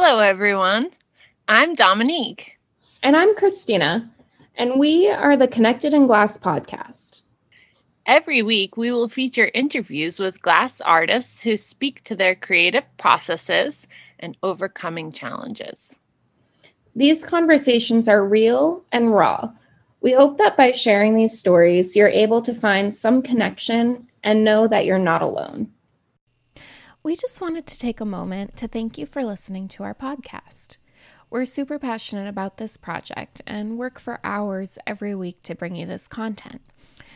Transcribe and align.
Hello, 0.00 0.20
everyone. 0.20 0.90
I'm 1.48 1.74
Dominique. 1.74 2.56
And 3.02 3.16
I'm 3.16 3.34
Christina. 3.34 4.08
And 4.54 4.78
we 4.78 5.10
are 5.10 5.36
the 5.36 5.48
Connected 5.48 5.92
in 5.92 6.06
Glass 6.06 6.38
podcast. 6.38 7.22
Every 8.06 8.40
week, 8.40 8.76
we 8.76 8.92
will 8.92 9.08
feature 9.08 9.50
interviews 9.54 10.20
with 10.20 10.40
glass 10.40 10.80
artists 10.80 11.40
who 11.40 11.56
speak 11.56 12.04
to 12.04 12.14
their 12.14 12.36
creative 12.36 12.84
processes 12.96 13.88
and 14.20 14.36
overcoming 14.44 15.10
challenges. 15.10 15.96
These 16.94 17.24
conversations 17.24 18.08
are 18.08 18.24
real 18.24 18.84
and 18.92 19.12
raw. 19.12 19.50
We 20.00 20.12
hope 20.12 20.38
that 20.38 20.56
by 20.56 20.70
sharing 20.70 21.16
these 21.16 21.36
stories, 21.36 21.96
you're 21.96 22.06
able 22.06 22.40
to 22.42 22.54
find 22.54 22.94
some 22.94 23.20
connection 23.20 24.06
and 24.22 24.44
know 24.44 24.68
that 24.68 24.84
you're 24.84 25.00
not 25.00 25.22
alone. 25.22 25.72
We 27.08 27.16
just 27.16 27.40
wanted 27.40 27.64
to 27.68 27.78
take 27.78 28.02
a 28.02 28.04
moment 28.04 28.54
to 28.58 28.68
thank 28.68 28.98
you 28.98 29.06
for 29.06 29.24
listening 29.24 29.66
to 29.68 29.82
our 29.82 29.94
podcast. 29.94 30.76
We're 31.30 31.46
super 31.46 31.78
passionate 31.78 32.28
about 32.28 32.58
this 32.58 32.76
project 32.76 33.40
and 33.46 33.78
work 33.78 33.98
for 33.98 34.20
hours 34.22 34.78
every 34.86 35.14
week 35.14 35.42
to 35.44 35.54
bring 35.54 35.74
you 35.74 35.86
this 35.86 36.06
content. 36.06 36.60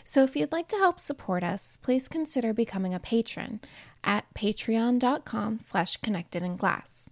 So 0.03 0.25
if 0.25 0.35
you'd 0.35 0.51
like 0.51 0.67
to 0.69 0.79
help 0.79 0.99
support 0.99 1.45
us, 1.45 1.77
please 1.77 2.09
consider 2.09 2.55
becoming 2.55 2.95
a 2.95 2.99
patron 2.99 3.61
at 4.03 4.25
patreon.com 4.33 5.61
slash 5.61 5.99
connected 5.99 6.43
in 6.43 6.57
glass. 6.57 7.11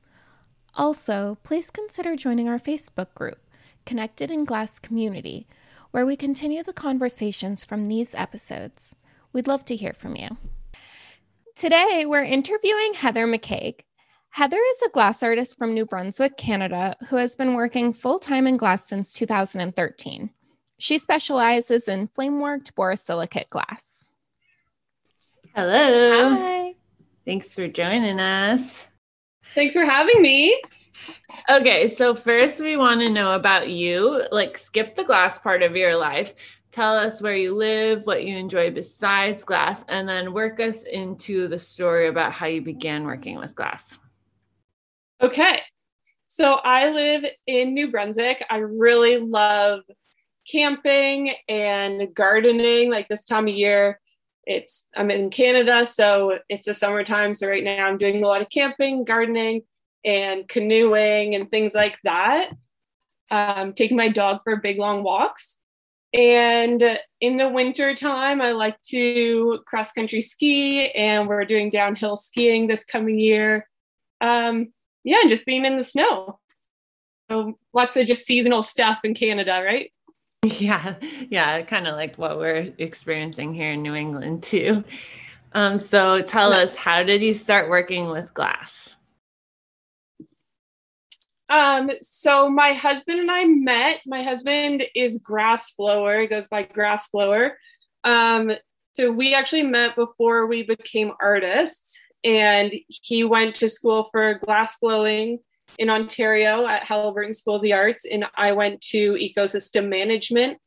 Also, 0.74 1.36
please 1.42 1.70
consider 1.70 2.16
joining 2.16 2.48
our 2.48 2.58
Facebook 2.58 3.12
group, 3.14 3.40
Connected 3.84 4.30
in 4.30 4.46
Glass 4.46 4.78
Community, 4.78 5.46
where 5.90 6.06
we 6.06 6.16
continue 6.16 6.62
the 6.62 6.72
conversations 6.72 7.62
from 7.62 7.88
these 7.88 8.14
episodes. 8.14 8.94
We'd 9.34 9.48
love 9.48 9.66
to 9.66 9.76
hear 9.76 9.92
from 9.92 10.16
you. 10.16 10.38
Today, 11.60 12.06
we're 12.06 12.24
interviewing 12.24 12.94
Heather 12.94 13.26
McCaig. 13.26 13.80
Heather 14.30 14.56
is 14.56 14.80
a 14.80 14.88
glass 14.88 15.22
artist 15.22 15.58
from 15.58 15.74
New 15.74 15.84
Brunswick, 15.84 16.38
Canada, 16.38 16.96
who 17.10 17.16
has 17.16 17.36
been 17.36 17.52
working 17.52 17.92
full 17.92 18.18
time 18.18 18.46
in 18.46 18.56
glass 18.56 18.88
since 18.88 19.12
2013. 19.12 20.30
She 20.78 20.96
specializes 20.96 21.86
in 21.86 22.08
flame 22.08 22.40
worked 22.40 22.74
borosilicate 22.74 23.50
glass. 23.50 24.10
Hello. 25.54 26.30
Hi. 26.30 26.76
Thanks 27.26 27.54
for 27.54 27.68
joining 27.68 28.20
us. 28.20 28.86
Thanks 29.54 29.74
for 29.74 29.84
having 29.84 30.22
me. 30.22 30.58
Okay, 31.50 31.88
so 31.88 32.14
first 32.14 32.60
we 32.60 32.78
want 32.78 33.00
to 33.00 33.10
know 33.10 33.34
about 33.34 33.68
you. 33.68 34.24
Like, 34.32 34.56
skip 34.56 34.94
the 34.94 35.04
glass 35.04 35.38
part 35.38 35.62
of 35.62 35.76
your 35.76 35.94
life. 35.94 36.32
Tell 36.72 36.96
us 36.96 37.20
where 37.20 37.36
you 37.36 37.54
live, 37.54 38.06
what 38.06 38.24
you 38.24 38.36
enjoy 38.36 38.70
besides 38.70 39.42
glass, 39.42 39.84
and 39.88 40.08
then 40.08 40.32
work 40.32 40.60
us 40.60 40.84
into 40.84 41.48
the 41.48 41.58
story 41.58 42.06
about 42.06 42.32
how 42.32 42.46
you 42.46 42.62
began 42.62 43.04
working 43.04 43.38
with 43.38 43.56
glass. 43.56 43.98
Okay. 45.20 45.60
So 46.28 46.54
I 46.54 46.90
live 46.90 47.24
in 47.48 47.74
New 47.74 47.90
Brunswick. 47.90 48.44
I 48.48 48.58
really 48.58 49.18
love 49.18 49.80
camping 50.50 51.34
and 51.48 52.14
gardening 52.14 52.90
like 52.90 53.08
this 53.08 53.24
time 53.24 53.48
of 53.48 53.54
year. 53.54 54.00
It's 54.46 54.86
I'm 54.96 55.10
in 55.10 55.30
Canada, 55.30 55.86
so 55.86 56.38
it's 56.48 56.66
the 56.66 56.74
summertime. 56.74 57.34
So 57.34 57.48
right 57.48 57.64
now 57.64 57.86
I'm 57.86 57.98
doing 57.98 58.22
a 58.22 58.26
lot 58.26 58.42
of 58.42 58.48
camping, 58.48 59.04
gardening, 59.04 59.62
and 60.04 60.48
canoeing 60.48 61.34
and 61.34 61.50
things 61.50 61.74
like 61.74 61.98
that. 62.04 62.52
Um, 63.30 63.74
taking 63.74 63.96
my 63.96 64.08
dog 64.08 64.40
for 64.44 64.56
big 64.56 64.78
long 64.78 65.02
walks. 65.02 65.58
And 66.12 66.98
in 67.20 67.36
the 67.36 67.48
winter 67.48 67.94
time, 67.94 68.40
I 68.40 68.50
like 68.52 68.80
to 68.88 69.60
cross 69.66 69.92
country 69.92 70.20
ski, 70.20 70.90
and 70.90 71.28
we're 71.28 71.44
doing 71.44 71.70
downhill 71.70 72.16
skiing 72.16 72.66
this 72.66 72.84
coming 72.84 73.18
year. 73.18 73.68
Um, 74.20 74.72
yeah, 75.04 75.18
and 75.22 75.30
just 75.30 75.46
being 75.46 75.64
in 75.64 75.76
the 75.76 75.84
snow. 75.84 76.40
So 77.30 77.58
lots 77.72 77.96
of 77.96 78.06
just 78.06 78.26
seasonal 78.26 78.62
stuff 78.62 78.98
in 79.04 79.14
Canada, 79.14 79.62
right? 79.64 79.92
Yeah, 80.42 80.94
yeah, 81.28 81.60
kind 81.62 81.86
of 81.86 81.96
like 81.96 82.16
what 82.16 82.38
we're 82.38 82.72
experiencing 82.78 83.52
here 83.52 83.72
in 83.72 83.82
New 83.82 83.94
England 83.94 84.42
too. 84.42 84.84
Um, 85.52 85.78
so 85.78 86.22
tell 86.22 86.54
us, 86.54 86.74
how 86.74 87.02
did 87.02 87.20
you 87.20 87.34
start 87.34 87.68
working 87.68 88.08
with 88.08 88.32
glass? 88.32 88.96
Um, 91.50 91.90
so 92.00 92.48
my 92.48 92.72
husband 92.72 93.18
and 93.18 93.30
I 93.30 93.44
met. 93.44 94.00
My 94.06 94.22
husband 94.22 94.84
is 94.94 95.18
grass 95.18 95.72
blower. 95.72 96.20
He 96.20 96.28
goes 96.28 96.46
by 96.46 96.62
grass 96.62 97.08
blower. 97.08 97.58
Um, 98.04 98.52
so 98.94 99.10
we 99.10 99.34
actually 99.34 99.64
met 99.64 99.96
before 99.96 100.46
we 100.46 100.62
became 100.62 101.12
artists, 101.20 101.98
and 102.22 102.72
he 102.86 103.24
went 103.24 103.56
to 103.56 103.68
school 103.68 104.08
for 104.12 104.34
glass 104.34 104.76
blowing 104.80 105.40
in 105.78 105.90
Ontario 105.90 106.66
at 106.66 106.82
Haliburton 106.82 107.34
School 107.34 107.56
of 107.56 107.62
the 107.62 107.72
Arts, 107.72 108.04
and 108.04 108.24
I 108.36 108.52
went 108.52 108.80
to 108.82 109.14
ecosystem 109.14 109.88
management 109.88 110.58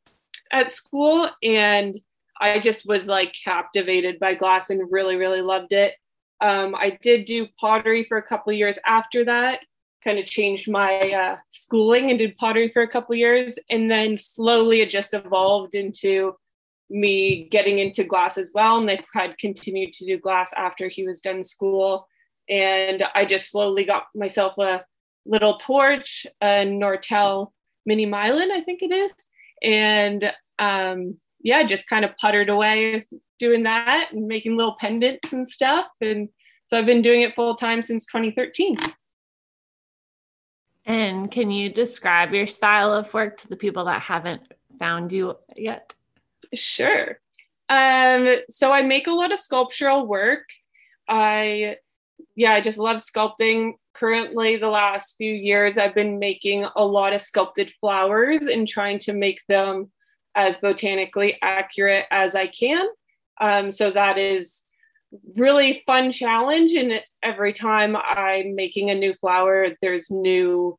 at 0.52 0.72
school, 0.72 1.30
and 1.42 1.98
I 2.40 2.60
just 2.60 2.86
was 2.86 3.08
like 3.08 3.34
captivated 3.44 4.20
by 4.20 4.34
glass 4.34 4.70
and 4.70 4.92
really, 4.92 5.16
really 5.16 5.42
loved 5.42 5.72
it. 5.72 5.94
Um, 6.42 6.76
I 6.76 6.98
did 7.02 7.26
do 7.26 7.48
pottery 7.60 8.04
for 8.04 8.18
a 8.18 8.24
couple 8.24 8.52
years 8.52 8.78
after 8.86 9.26
that 9.26 9.62
kind 10.04 10.20
of 10.20 10.26
changed 10.26 10.70
my 10.70 11.12
uh, 11.12 11.38
schooling 11.50 12.10
and 12.10 12.20
did 12.20 12.38
pottery 12.38 12.70
for 12.70 12.82
a 12.82 12.88
couple 12.88 13.16
years 13.16 13.58
and 13.70 13.90
then 13.90 14.18
slowly 14.18 14.82
it 14.82 14.90
just 14.90 15.14
evolved 15.14 15.76
into 15.76 16.36
me 16.90 17.48
getting 17.50 17.80
into 17.80 18.04
glass 18.04 18.38
as 18.38 18.52
well 18.54 18.78
and 18.78 18.90
i 18.90 19.00
had 19.14 19.38
continued 19.38 19.94
to 19.94 20.06
do 20.06 20.18
glass 20.18 20.52
after 20.56 20.88
he 20.88 21.06
was 21.06 21.22
done 21.22 21.44
school. 21.44 22.08
And 22.50 23.04
i 23.16 23.26
just 23.26 23.50
slowly 23.52 23.86
got 23.86 24.04
myself 24.14 24.58
a 24.58 24.84
little 25.26 25.58
torch 25.58 26.26
a 26.42 26.66
nortel 26.66 27.52
mini 27.86 28.06
Milon, 28.06 28.52
i 28.52 28.62
think 28.62 28.82
it 28.82 28.92
is. 28.92 29.14
And 29.64 30.32
um, 30.60 31.16
yeah 31.42 31.64
just 31.64 31.88
kind 31.88 32.06
of 32.06 32.12
puttered 32.20 32.50
away 32.50 33.06
doing 33.40 33.64
that 33.64 34.10
and 34.12 34.28
making 34.28 34.58
little 34.58 34.76
pendants 34.80 35.34
and 35.34 35.48
stuff. 35.48 35.88
And 36.02 36.30
so 36.68 36.78
i've 36.78 36.86
been 36.86 37.02
doing 37.02 37.22
it 37.22 37.36
full 37.36 37.56
time 37.56 37.82
since 37.82 38.06
2013 38.08 38.78
and 40.86 41.32
can 41.32 41.52
you 41.52 41.70
describe 41.70 42.34
your 42.34 42.48
style 42.48 42.94
of 42.94 43.14
work 43.14 43.38
to 43.38 43.48
the 43.48 43.56
people 43.56 43.86
that 43.86 44.02
haven't 44.02 44.42
found 44.80 45.12
you 45.12 45.38
yet? 45.56 45.94
Sure. 46.54 47.20
Um, 47.70 48.36
so 48.50 48.72
I 48.72 48.82
make 48.82 49.08
a 49.08 49.14
lot 49.14 49.32
of 49.32 49.40
sculptural 49.40 50.06
work. 50.06 50.44
I, 51.08 51.78
yeah, 52.36 52.54
I 52.54 52.62
just 52.62 52.78
love 52.78 52.98
sculpting. 52.98 53.74
Currently, 53.94 54.58
the 54.58 54.70
last 54.70 55.16
few 55.18 55.32
years, 55.32 55.78
I've 55.78 55.96
been 55.96 56.20
making 56.20 56.66
a 56.76 56.84
lot 56.84 57.14
of 57.14 57.22
sculpted 57.22 57.72
flowers 57.80 58.42
and 58.42 58.68
trying 58.68 59.00
to 59.00 59.14
make 59.14 59.40
them 59.48 59.92
as 60.36 60.58
botanically 60.58 61.38
accurate 61.42 62.06
as 62.12 62.36
I 62.36 62.48
can. 62.48 62.88
Um, 63.40 63.72
so 63.72 63.92
that 63.92 64.18
is 64.18 64.64
really 65.36 65.84
fun 65.86 66.12
challenge 66.12 66.74
and 66.74 67.02
every 67.22 67.54
time 67.54 67.96
i'm 67.96 68.56
making 68.56 68.90
a 68.90 68.96
new 68.96 69.14
flower 69.16 69.68
there's 69.82 70.10
new 70.10 70.78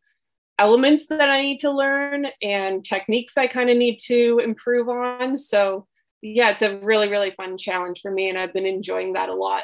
elements 0.59 1.07
that 1.07 1.29
i 1.31 1.41
need 1.41 1.59
to 1.61 1.71
learn 1.71 2.27
and 2.43 2.85
techniques 2.85 3.37
i 3.37 3.47
kind 3.47 3.71
of 3.71 3.77
need 3.77 3.99
to 3.99 4.41
improve 4.43 4.89
on. 4.89 5.37
So 5.37 5.87
yeah 6.23 6.51
it's 6.51 6.63
a 6.63 6.79
really 6.79 7.09
really 7.09 7.33
fun 7.33 7.59
challenge 7.59 8.01
for 8.01 8.11
me 8.11 8.29
and 8.29 8.39
i've 8.39 8.53
been 8.53 8.67
enjoying 8.67 9.13
that 9.15 9.29
a 9.29 9.35
lot. 9.35 9.63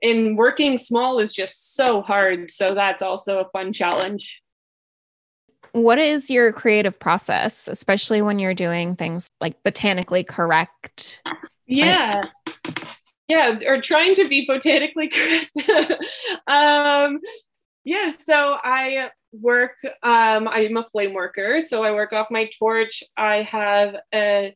And 0.00 0.38
working 0.38 0.78
small 0.78 1.18
is 1.18 1.34
just 1.34 1.74
so 1.74 2.02
hard 2.02 2.50
so 2.50 2.74
that's 2.74 3.02
also 3.02 3.40
a 3.40 3.48
fun 3.50 3.72
challenge. 3.72 4.40
What 5.72 5.98
is 5.98 6.30
your 6.30 6.52
creative 6.52 6.98
process 6.98 7.68
especially 7.68 8.22
when 8.22 8.38
you're 8.38 8.54
doing 8.54 8.96
things 8.96 9.28
like 9.40 9.62
botanically 9.62 10.24
correct 10.24 11.22
yeah 11.66 12.24
yeah 13.28 13.58
or 13.66 13.80
trying 13.80 14.14
to 14.14 14.26
be 14.28 14.44
botanically 14.46 15.08
correct. 15.56 16.04
Um 16.46 17.20
yeah 17.84 18.12
so 18.20 18.56
i 18.62 19.08
work 19.32 19.76
um 20.02 20.48
i'm 20.48 20.76
a 20.76 20.86
flame 20.90 21.14
worker 21.14 21.60
so 21.60 21.82
i 21.82 21.92
work 21.92 22.12
off 22.12 22.28
my 22.30 22.50
torch. 22.58 23.02
I 23.16 23.42
have 23.42 23.96
a 24.14 24.54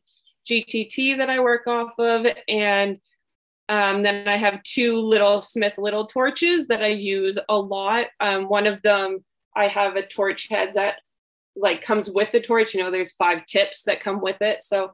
gtt 0.49 1.17
that 1.17 1.29
i 1.29 1.39
work 1.39 1.67
off 1.67 1.91
of 1.97 2.25
and 2.47 2.97
um, 3.69 4.03
then 4.03 4.27
i 4.27 4.37
have 4.37 4.61
two 4.63 4.97
little 4.97 5.41
smith 5.41 5.73
little 5.77 6.05
torches 6.05 6.67
that 6.67 6.83
i 6.83 6.87
use 6.87 7.39
a 7.49 7.57
lot. 7.57 8.07
Um, 8.19 8.49
one 8.49 8.67
of 8.67 8.81
them 8.81 9.23
i 9.55 9.67
have 9.67 9.95
a 9.95 10.05
torch 10.05 10.47
head 10.49 10.73
that 10.75 10.95
like 11.55 11.81
comes 11.81 12.09
with 12.09 12.31
the 12.31 12.41
torch 12.41 12.73
you 12.73 12.83
know 12.83 12.91
there's 12.91 13.13
five 13.13 13.45
tips 13.45 13.83
that 13.83 14.01
come 14.01 14.21
with 14.21 14.41
it. 14.41 14.63
So 14.63 14.91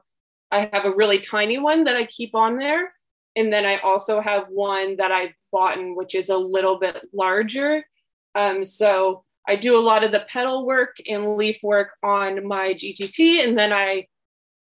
i 0.50 0.68
have 0.72 0.84
a 0.84 0.94
really 0.94 1.18
tiny 1.18 1.58
one 1.58 1.84
that 1.84 1.96
i 1.96 2.04
keep 2.06 2.34
on 2.34 2.58
there 2.58 2.92
and 3.36 3.52
then 3.52 3.64
I 3.64 3.78
also 3.78 4.20
have 4.20 4.46
one 4.48 4.96
that 4.96 5.12
I've 5.12 5.34
bought, 5.52 5.78
which 5.96 6.14
is 6.14 6.28
a 6.28 6.36
little 6.36 6.78
bit 6.78 6.96
larger. 7.12 7.84
Um, 8.34 8.64
so 8.64 9.24
I 9.48 9.56
do 9.56 9.78
a 9.78 9.80
lot 9.80 10.04
of 10.04 10.12
the 10.12 10.24
petal 10.28 10.66
work 10.66 10.96
and 11.08 11.36
leaf 11.36 11.58
work 11.62 11.90
on 12.02 12.46
my 12.46 12.74
GTT, 12.74 13.44
and 13.44 13.58
then 13.58 13.72
I 13.72 14.06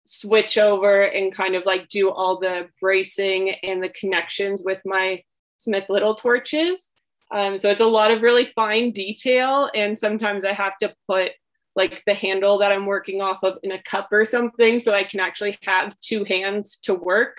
switch 0.05 0.57
over 0.57 1.03
and 1.03 1.33
kind 1.33 1.55
of 1.55 1.65
like 1.65 1.87
do 1.89 2.09
all 2.09 2.39
the 2.39 2.67
bracing 2.79 3.51
and 3.63 3.83
the 3.83 3.89
connections 3.89 4.63
with 4.65 4.79
my 4.85 5.21
Smith 5.57 5.85
Little 5.89 6.15
torches. 6.15 6.89
Um, 7.31 7.57
so 7.57 7.69
it's 7.69 7.81
a 7.81 7.85
lot 7.85 8.11
of 8.11 8.21
really 8.21 8.51
fine 8.55 8.91
detail. 8.91 9.69
And 9.73 9.97
sometimes 9.97 10.43
I 10.43 10.53
have 10.53 10.77
to 10.79 10.93
put 11.07 11.31
like 11.75 12.03
the 12.05 12.13
handle 12.13 12.57
that 12.57 12.71
I'm 12.71 12.85
working 12.85 13.21
off 13.21 13.43
of 13.43 13.57
in 13.63 13.71
a 13.71 13.83
cup 13.83 14.09
or 14.11 14.25
something 14.25 14.79
so 14.79 14.93
I 14.93 15.05
can 15.05 15.21
actually 15.21 15.57
have 15.63 15.95
two 16.01 16.25
hands 16.25 16.77
to 16.83 16.93
work 16.93 17.37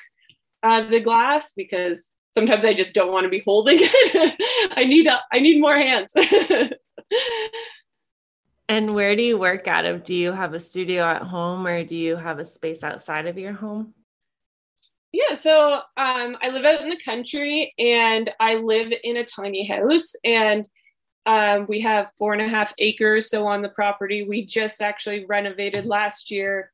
uh, 0.62 0.82
the 0.82 1.00
glass 1.00 1.52
because 1.56 2.10
sometimes 2.34 2.64
I 2.64 2.74
just 2.74 2.94
don't 2.94 3.12
want 3.12 3.24
to 3.24 3.30
be 3.30 3.42
holding 3.44 3.78
it. 3.80 4.72
I 4.76 4.84
need 4.84 5.06
a, 5.06 5.20
I 5.32 5.38
need 5.38 5.60
more 5.60 5.76
hands. 5.76 6.12
and 8.68 8.94
where 8.94 9.16
do 9.16 9.22
you 9.22 9.38
work 9.38 9.68
out 9.68 9.84
of? 9.84 10.04
Do 10.04 10.14
you 10.14 10.32
have 10.32 10.54
a 10.54 10.60
studio 10.60 11.04
at 11.04 11.22
home 11.22 11.66
or 11.66 11.84
do 11.84 11.94
you 11.94 12.16
have 12.16 12.38
a 12.38 12.44
space 12.44 12.82
outside 12.82 13.26
of 13.26 13.38
your 13.38 13.52
home? 13.52 13.94
Yeah, 15.12 15.34
so 15.34 15.74
um, 15.98 16.38
I 16.40 16.48
live 16.50 16.64
out 16.64 16.80
in 16.80 16.88
the 16.88 17.00
country 17.04 17.74
and 17.78 18.30
I 18.40 18.54
live 18.54 18.92
in 19.04 19.18
a 19.18 19.24
tiny 19.24 19.66
house 19.66 20.12
and 20.24 20.66
um, 21.26 21.66
we 21.68 21.82
have 21.82 22.08
four 22.18 22.32
and 22.32 22.42
a 22.42 22.48
half 22.48 22.72
acres. 22.78 23.28
So 23.28 23.46
on 23.46 23.60
the 23.62 23.68
property, 23.68 24.26
we 24.26 24.46
just 24.46 24.80
actually 24.80 25.26
renovated 25.26 25.84
last 25.84 26.30
year 26.30 26.72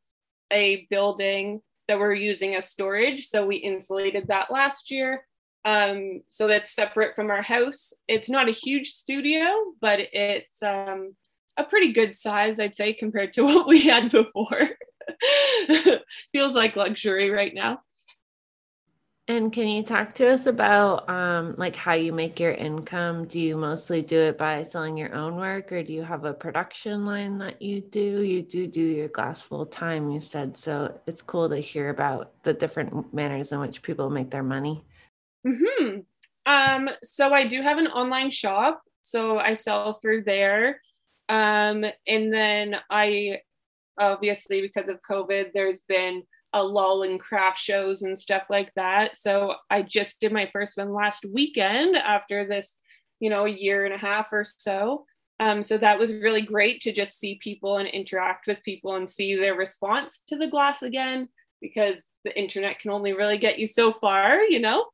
a 0.52 0.86
building 0.88 1.60
that 1.88 1.98
we're 1.98 2.14
using 2.14 2.54
as 2.54 2.68
storage. 2.68 3.26
So 3.26 3.46
we 3.46 3.56
insulated 3.56 4.28
that 4.28 4.50
last 4.50 4.90
year. 4.90 5.24
Um, 5.64 6.22
so 6.28 6.46
that's 6.46 6.74
separate 6.74 7.16
from 7.16 7.30
our 7.30 7.42
house. 7.42 7.92
It's 8.06 8.30
not 8.30 8.48
a 8.48 8.52
huge 8.52 8.90
studio, 8.90 9.42
but 9.80 10.00
it's 10.12 10.62
um, 10.62 11.16
a 11.58 11.64
pretty 11.64 11.92
good 11.92 12.14
size, 12.14 12.60
I'd 12.60 12.76
say, 12.76 12.92
compared 12.92 13.34
to 13.34 13.42
what 13.44 13.66
we 13.66 13.82
had 13.82 14.10
before. 14.10 14.68
Feels 16.32 16.54
like 16.54 16.76
luxury 16.76 17.30
right 17.30 17.52
now. 17.54 17.80
And 19.30 19.52
can 19.52 19.68
you 19.68 19.82
talk 19.82 20.14
to 20.14 20.26
us 20.26 20.46
about 20.46 21.06
um, 21.10 21.54
like 21.58 21.76
how 21.76 21.92
you 21.92 22.14
make 22.14 22.40
your 22.40 22.52
income? 22.52 23.26
Do 23.26 23.38
you 23.38 23.58
mostly 23.58 24.00
do 24.00 24.18
it 24.18 24.38
by 24.38 24.62
selling 24.62 24.96
your 24.96 25.14
own 25.14 25.36
work, 25.36 25.70
or 25.70 25.82
do 25.82 25.92
you 25.92 26.02
have 26.02 26.24
a 26.24 26.32
production 26.32 27.04
line 27.04 27.36
that 27.38 27.60
you 27.60 27.82
do? 27.82 28.22
You 28.22 28.40
do 28.40 28.66
do 28.66 28.80
your 28.80 29.08
glass 29.08 29.42
full 29.42 29.66
time, 29.66 30.10
you 30.10 30.22
said. 30.22 30.56
So 30.56 30.98
it's 31.06 31.20
cool 31.20 31.46
to 31.50 31.58
hear 31.58 31.90
about 31.90 32.42
the 32.42 32.54
different 32.54 33.12
manners 33.12 33.52
in 33.52 33.60
which 33.60 33.82
people 33.82 34.08
make 34.08 34.30
their 34.30 34.42
money. 34.42 34.82
Hmm. 35.46 35.98
Um. 36.46 36.88
So 37.02 37.30
I 37.30 37.44
do 37.44 37.60
have 37.60 37.76
an 37.76 37.88
online 37.88 38.30
shop. 38.30 38.80
So 39.02 39.38
I 39.38 39.54
sell 39.54 39.98
through 40.00 40.24
there. 40.24 40.80
Um. 41.28 41.84
And 42.06 42.32
then 42.32 42.76
I, 42.90 43.40
obviously, 44.00 44.62
because 44.62 44.88
of 44.88 45.02
COVID, 45.02 45.52
there's 45.52 45.82
been 45.82 46.22
a 46.52 46.62
lull 46.62 47.02
in 47.02 47.18
craft 47.18 47.58
shows 47.58 48.02
and 48.02 48.18
stuff 48.18 48.44
like 48.48 48.72
that. 48.74 49.16
So 49.16 49.54
I 49.70 49.82
just 49.82 50.20
did 50.20 50.32
my 50.32 50.48
first 50.52 50.76
one 50.76 50.92
last 50.92 51.24
weekend 51.24 51.96
after 51.96 52.46
this, 52.46 52.78
you 53.20 53.28
know, 53.30 53.46
a 53.46 53.50
year 53.50 53.84
and 53.84 53.94
a 53.94 53.98
half 53.98 54.26
or 54.32 54.44
so. 54.44 55.04
Um, 55.40 55.62
so 55.62 55.78
that 55.78 55.98
was 55.98 56.14
really 56.14 56.42
great 56.42 56.80
to 56.80 56.92
just 56.92 57.18
see 57.18 57.38
people 57.40 57.76
and 57.76 57.88
interact 57.88 58.46
with 58.46 58.62
people 58.64 58.96
and 58.96 59.08
see 59.08 59.36
their 59.36 59.54
response 59.54 60.22
to 60.28 60.36
the 60.36 60.48
glass 60.48 60.82
again, 60.82 61.28
because 61.60 62.02
the 62.24 62.36
internet 62.36 62.80
can 62.80 62.90
only 62.90 63.12
really 63.12 63.38
get 63.38 63.58
you 63.58 63.66
so 63.66 63.92
far, 63.92 64.42
you 64.42 64.58
know. 64.58 64.86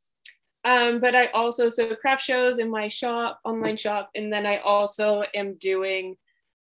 Um, 0.65 1.01
but 1.01 1.15
I 1.15 1.27
also 1.29 1.69
so 1.69 1.95
craft 1.95 2.23
shows 2.23 2.59
in 2.59 2.71
my 2.71 2.89
shop, 2.89 3.39
online 3.45 3.77
shop, 3.77 4.11
and 4.15 4.33
then 4.33 4.45
I 4.45 4.59
also 4.59 5.25
am 5.35 5.55
doing 5.55 6.17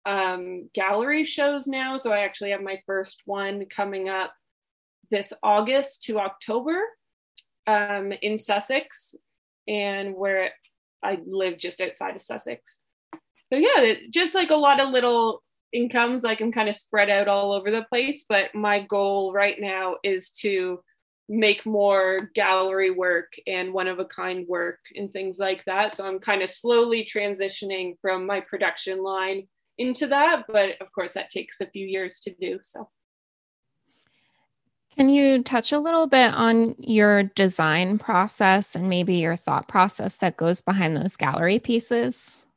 um, 0.06 0.70
gallery 0.74 1.26
shows 1.26 1.68
now. 1.68 1.98
So 1.98 2.12
I 2.12 2.20
actually 2.20 2.52
have 2.52 2.62
my 2.62 2.82
first 2.86 3.22
one 3.26 3.66
coming 3.66 4.10
up 4.10 4.34
this 5.12 5.34
August 5.44 6.04
to 6.04 6.20
October 6.20 6.80
um, 7.68 8.12
in 8.22 8.38
Sussex, 8.38 9.16
and 9.68 10.16
where 10.16 10.52
I 11.04 11.20
live 11.26 11.58
just 11.58 11.82
outside 11.82 12.16
of 12.16 12.22
Sussex. 12.22 12.82
So 13.52 13.60
yeah, 13.60 13.94
just 14.10 14.36
like 14.36 14.52
a 14.52 14.56
lot 14.56 14.80
of 14.80 14.90
little 14.90 15.44
incomes, 15.72 16.24
like 16.24 16.42
I'm 16.42 16.52
kind 16.52 16.70
of 16.70 16.78
spread 16.78 17.10
out 17.10 17.28
all 17.28 17.52
over 17.52 17.72
the 17.72 17.86
place. 17.90 18.26
But 18.28 18.56
my 18.56 18.80
goal 18.80 19.34
right 19.34 19.60
now 19.60 19.98
is 20.04 20.30
to 20.42 20.82
make 21.28 21.66
more 21.66 22.30
gallery 22.36 22.92
work 22.92 23.34
and 23.48 23.74
one 23.74 23.88
of 23.88 24.00
a 24.00 24.06
kind 24.06 24.48
work 24.48 24.80
and 24.96 25.12
things 25.12 25.40
like 25.40 25.64
that. 25.66 25.96
So 25.96 26.06
I'm 26.06 26.20
kind 26.20 26.42
of 26.42 26.50
slowly 26.50 27.08
transitioning 27.12 27.96
from 28.02 28.26
my 28.26 28.42
production 28.42 29.02
line 29.04 29.48
into 29.78 30.08
that. 30.08 30.46
But 30.48 30.82
of 30.82 30.92
course, 30.94 31.14
that 31.14 31.32
takes 31.32 31.62
a 31.62 31.68
few 31.68 31.86
years 31.86 32.20
to 32.22 32.36
do. 32.40 32.60
So. 32.62 32.90
Can 34.98 35.10
you 35.10 35.44
touch 35.44 35.74
a 35.74 35.80
little 35.80 36.08
bit 36.08 36.34
on 36.34 36.76
your 36.78 37.24
design 37.24 37.98
process 37.98 38.76
and 38.76 38.90
maybe 38.90 39.16
your 39.16 39.36
thought 39.36 39.68
process 39.68 40.18
that 40.18 40.38
goes 40.38 40.62
behind 40.62 40.96
those 40.96 41.18
gallery 41.18 41.60
pieces? 41.60 42.48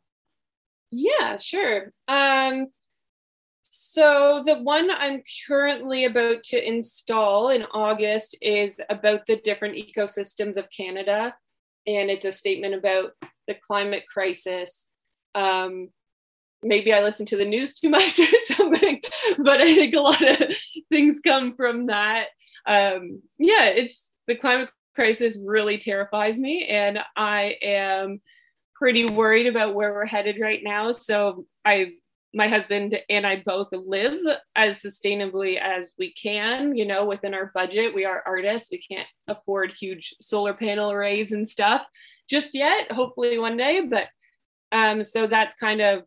Yeah, 0.90 1.36
sure. 1.38 1.92
Um, 2.06 2.68
so 3.70 4.44
the 4.46 4.58
one 4.58 4.90
I'm 4.90 5.22
currently 5.46 6.04
about 6.04 6.44
to 6.44 6.64
install 6.64 7.50
in 7.50 7.64
August 7.74 8.36
is 8.40 8.80
about 8.88 9.26
the 9.26 9.36
different 9.36 9.76
ecosystems 9.76 10.56
of 10.56 10.68
Canada, 10.74 11.34
and 11.86 12.10
it's 12.10 12.24
a 12.24 12.32
statement 12.32 12.74
about 12.74 13.12
the 13.48 13.56
climate 13.66 14.04
crisis. 14.06 14.88
Um, 15.34 15.88
maybe 16.62 16.92
I 16.92 17.02
listen 17.02 17.26
to 17.26 17.36
the 17.36 17.44
news 17.44 17.74
too 17.74 17.88
much 17.90 18.18
or 18.18 18.26
something, 18.58 19.00
but 19.38 19.60
I 19.60 19.74
think 19.74 19.94
a 19.94 20.00
lot 20.00 20.22
of 20.22 20.56
things 20.92 21.20
come 21.20 21.56
from 21.56 21.86
that. 21.86 22.26
Um, 22.66 23.22
yeah, 23.38 23.66
it's 23.66 24.12
the 24.26 24.34
climate 24.34 24.70
crisis 24.94 25.40
really 25.44 25.78
terrifies 25.78 26.38
me, 26.38 26.66
and 26.66 26.98
I 27.16 27.56
am 27.62 28.20
pretty 28.74 29.04
worried 29.04 29.46
about 29.46 29.74
where 29.74 29.92
we're 29.92 30.06
headed 30.06 30.38
right 30.40 30.60
now. 30.62 30.92
So 30.92 31.46
I 31.64 31.92
my 32.34 32.46
husband 32.46 32.98
and 33.08 33.26
I 33.26 33.42
both 33.44 33.68
live 33.72 34.20
as 34.54 34.82
sustainably 34.82 35.58
as 35.58 35.92
we 35.98 36.12
can, 36.12 36.76
you 36.76 36.84
know, 36.84 37.06
within 37.06 37.32
our 37.32 37.50
budget. 37.54 37.94
We 37.94 38.04
are 38.04 38.22
artists. 38.26 38.70
We 38.70 38.82
can't 38.82 39.08
afford 39.26 39.72
huge 39.72 40.14
solar 40.20 40.52
panel 40.52 40.90
arrays 40.90 41.32
and 41.32 41.48
stuff 41.48 41.82
just 42.28 42.54
yet, 42.54 42.92
hopefully 42.92 43.38
one 43.38 43.56
day. 43.56 43.80
But 43.80 44.08
um, 44.72 45.02
so 45.02 45.26
that's 45.26 45.54
kind 45.54 45.80
of 45.80 46.02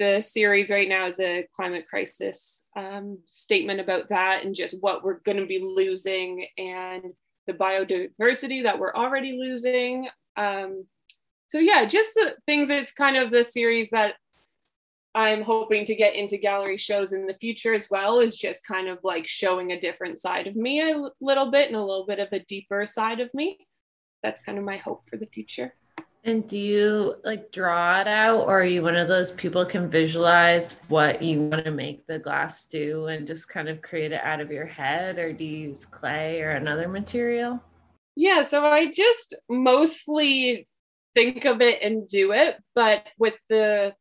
the 0.00 0.22
series 0.22 0.70
right 0.70 0.88
now 0.88 1.06
is 1.06 1.20
a 1.20 1.46
climate 1.54 1.86
crisis 1.86 2.64
um, 2.74 3.18
statement 3.26 3.80
about 3.80 4.08
that 4.08 4.44
and 4.44 4.54
just 4.54 4.76
what 4.80 5.04
we're 5.04 5.20
going 5.20 5.36
to 5.36 5.44
be 5.44 5.60
losing 5.62 6.46
and 6.56 7.04
the 7.46 7.52
biodiversity 7.52 8.62
that 8.62 8.78
we're 8.78 8.94
already 8.94 9.38
losing. 9.38 10.08
Um, 10.38 10.86
so 11.48 11.58
yeah, 11.58 11.84
just 11.84 12.14
the 12.14 12.34
things. 12.46 12.70
It's 12.70 12.92
kind 12.92 13.18
of 13.18 13.30
the 13.30 13.44
series 13.44 13.90
that 13.90 14.14
I'm 15.14 15.42
hoping 15.42 15.84
to 15.84 15.94
get 15.94 16.14
into 16.14 16.38
gallery 16.38 16.78
shows 16.78 17.12
in 17.12 17.26
the 17.26 17.36
future 17.38 17.74
as 17.74 17.88
well. 17.90 18.20
Is 18.20 18.36
just 18.36 18.66
kind 18.66 18.88
of 18.88 19.00
like 19.02 19.28
showing 19.28 19.72
a 19.72 19.80
different 19.80 20.18
side 20.18 20.46
of 20.46 20.56
me 20.56 20.80
a 20.80 21.10
little 21.20 21.50
bit 21.50 21.68
and 21.68 21.76
a 21.76 21.84
little 21.84 22.06
bit 22.06 22.20
of 22.20 22.28
a 22.32 22.44
deeper 22.48 22.86
side 22.86 23.20
of 23.20 23.28
me. 23.34 23.58
That's 24.22 24.40
kind 24.40 24.56
of 24.56 24.64
my 24.64 24.78
hope 24.78 25.02
for 25.10 25.18
the 25.18 25.26
future. 25.26 25.74
And 26.22 26.46
do 26.46 26.58
you 26.58 27.14
like 27.24 27.50
draw 27.50 28.00
it 28.00 28.06
out, 28.06 28.40
or 28.42 28.60
are 28.60 28.64
you 28.64 28.82
one 28.82 28.96
of 28.96 29.08
those 29.08 29.30
people 29.30 29.64
can 29.64 29.88
visualize 29.88 30.76
what 30.88 31.22
you 31.22 31.42
want 31.42 31.64
to 31.64 31.70
make 31.70 32.06
the 32.06 32.18
glass 32.18 32.66
do 32.66 33.06
and 33.06 33.26
just 33.26 33.48
kind 33.48 33.70
of 33.70 33.80
create 33.80 34.12
it 34.12 34.20
out 34.22 34.40
of 34.40 34.50
your 34.50 34.66
head, 34.66 35.18
or 35.18 35.32
do 35.32 35.44
you 35.44 35.68
use 35.68 35.86
clay 35.86 36.42
or 36.42 36.50
another 36.50 36.88
material? 36.88 37.58
Yeah, 38.16 38.42
so 38.42 38.66
I 38.66 38.92
just 38.92 39.34
mostly 39.48 40.68
think 41.14 41.46
of 41.46 41.62
it 41.62 41.80
and 41.80 42.06
do 42.06 42.32
it, 42.32 42.56
but 42.74 43.06
with 43.18 43.34
the 43.48 43.94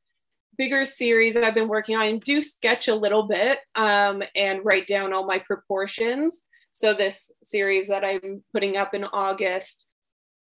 bigger 0.58 0.84
series 0.84 1.38
I've 1.38 1.54
been 1.54 1.70
working 1.70 1.96
on, 1.96 2.02
I 2.02 2.18
do 2.18 2.42
sketch 2.42 2.90
a 2.90 2.96
little 2.96 3.24
bit 3.24 3.60
um, 3.76 4.22
and 4.36 4.66
write 4.66 4.88
down 4.88 5.14
all 5.14 5.26
my 5.26 5.40
proportions. 5.40 6.44
So 6.74 6.94
this 6.94 7.32
series 7.42 7.88
that 7.88 8.04
I'm 8.04 8.44
putting 8.54 8.76
up 8.76 8.94
in 8.94 9.06
August, 9.06 9.86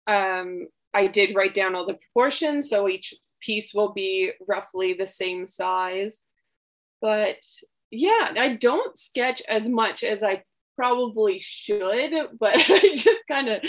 um, 0.08 0.68
I 0.98 1.06
did 1.06 1.36
write 1.36 1.54
down 1.54 1.76
all 1.76 1.86
the 1.86 1.94
proportions, 1.94 2.70
so 2.70 2.90
each 2.90 3.14
piece 3.40 3.72
will 3.72 3.94
be 3.94 4.32
roughly 4.48 4.94
the 4.94 5.06
same 5.06 5.46
size. 5.46 6.24
But 7.02 7.38
yeah, 7.92 8.34
I 8.36 8.56
don't 8.56 8.98
sketch 8.98 9.44
as 9.48 9.70
much 9.70 10.04
as 10.04 10.24
I 10.24 10.42
probably 10.76 11.40
should, 11.40 12.12
but 12.40 12.56
I 12.70 12.96
just 12.96 13.22
kind 13.28 13.48
of 13.48 13.62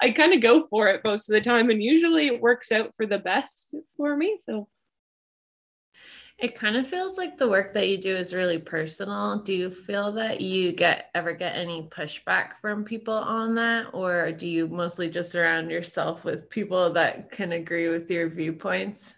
I 0.00 0.10
kind 0.10 0.34
of 0.34 0.40
go 0.40 0.68
for 0.68 0.86
it 0.86 1.02
most 1.04 1.28
of 1.28 1.34
the 1.34 1.40
time 1.40 1.68
and 1.68 1.82
usually 1.82 2.28
it 2.28 2.40
works 2.40 2.70
out 2.70 2.92
for 2.96 3.06
the 3.06 3.18
best 3.18 3.74
for 3.96 4.16
me. 4.16 4.38
So 4.46 4.68
it 6.38 6.54
kind 6.54 6.76
of 6.76 6.86
feels 6.86 7.18
like 7.18 7.36
the 7.36 7.48
work 7.48 7.72
that 7.72 7.88
you 7.88 7.98
do 7.98 8.14
is 8.14 8.32
really 8.32 8.58
personal. 8.58 9.40
Do 9.40 9.52
you 9.52 9.70
feel 9.70 10.12
that 10.12 10.40
you 10.40 10.70
get 10.70 11.10
ever 11.14 11.32
get 11.32 11.56
any 11.56 11.82
pushback 11.82 12.52
from 12.60 12.84
people 12.84 13.14
on 13.14 13.54
that 13.54 13.86
or 13.92 14.30
do 14.30 14.46
you 14.46 14.68
mostly 14.68 15.08
just 15.08 15.32
surround 15.32 15.68
yourself 15.68 16.24
with 16.24 16.48
people 16.48 16.92
that 16.92 17.32
can 17.32 17.50
agree 17.50 17.88
with 17.88 18.08
your 18.08 18.28
viewpoints? 18.28 19.16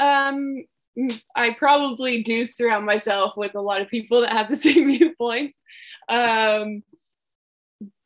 Um 0.00 0.64
I 1.36 1.50
probably 1.50 2.22
do 2.22 2.44
surround 2.46 2.86
myself 2.86 3.36
with 3.36 3.54
a 3.54 3.60
lot 3.60 3.82
of 3.82 3.88
people 3.88 4.22
that 4.22 4.32
have 4.32 4.48
the 4.48 4.56
same 4.56 4.88
viewpoints. 4.88 5.54
Um 6.08 6.82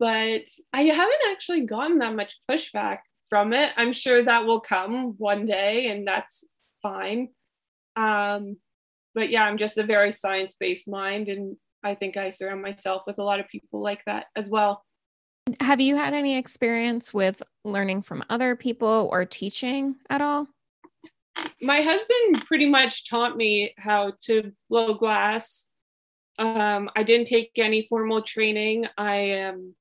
but 0.01 0.43
I 0.73 0.81
haven't 0.83 1.21
actually 1.31 1.67
gotten 1.67 1.99
that 1.99 2.17
much 2.17 2.35
pushback 2.51 2.99
from 3.31 3.53
it. 3.53 3.71
I'm 3.77 3.93
sure 3.93 4.25
that 4.25 4.45
will 4.45 4.61
come 4.61 5.15
one 5.19 5.47
day 5.47 5.87
and 5.87 6.07
that's 6.07 6.45
fine. 6.83 7.29
Um, 7.97 8.57
but 9.15 9.31
yeah, 9.31 9.45
I'm 9.45 9.59
just 9.59 9.79
a 9.79 9.85
very 9.85 10.13
science 10.13 10.55
based 10.59 10.89
mind. 10.89 11.29
And 11.29 11.57
I 11.85 11.95
think 11.95 12.17
I 12.17 12.31
surround 12.31 12.63
myself 12.63 13.03
with 13.07 13.19
a 13.19 13.23
lot 13.23 13.41
of 13.41 13.49
people 13.49 13.83
like 13.83 14.05
that 14.07 14.27
as 14.37 14.49
well. 14.49 14.85
Have 15.61 15.81
you 15.81 15.97
had 15.97 16.15
any 16.15 16.37
experience 16.37 17.13
with 17.13 17.43
learning 17.65 18.03
from 18.03 18.25
other 18.31 18.55
people 18.55 19.09
or 19.11 19.25
teaching 19.25 19.97
at 20.09 20.21
all? 20.21 20.47
My 21.61 21.81
husband 21.81 22.47
pretty 22.47 22.67
much 22.67 23.09
taught 23.09 23.37
me 23.37 23.75
how 23.77 24.13
to 24.25 24.53
blow 24.69 24.95
glass. 24.95 25.67
Um, 26.39 26.91
I 26.95 27.03
didn't 27.03 27.27
take 27.27 27.51
any 27.57 27.87
formal 27.89 28.23
training. 28.23 28.87
I 28.97 29.17
am 29.17 29.75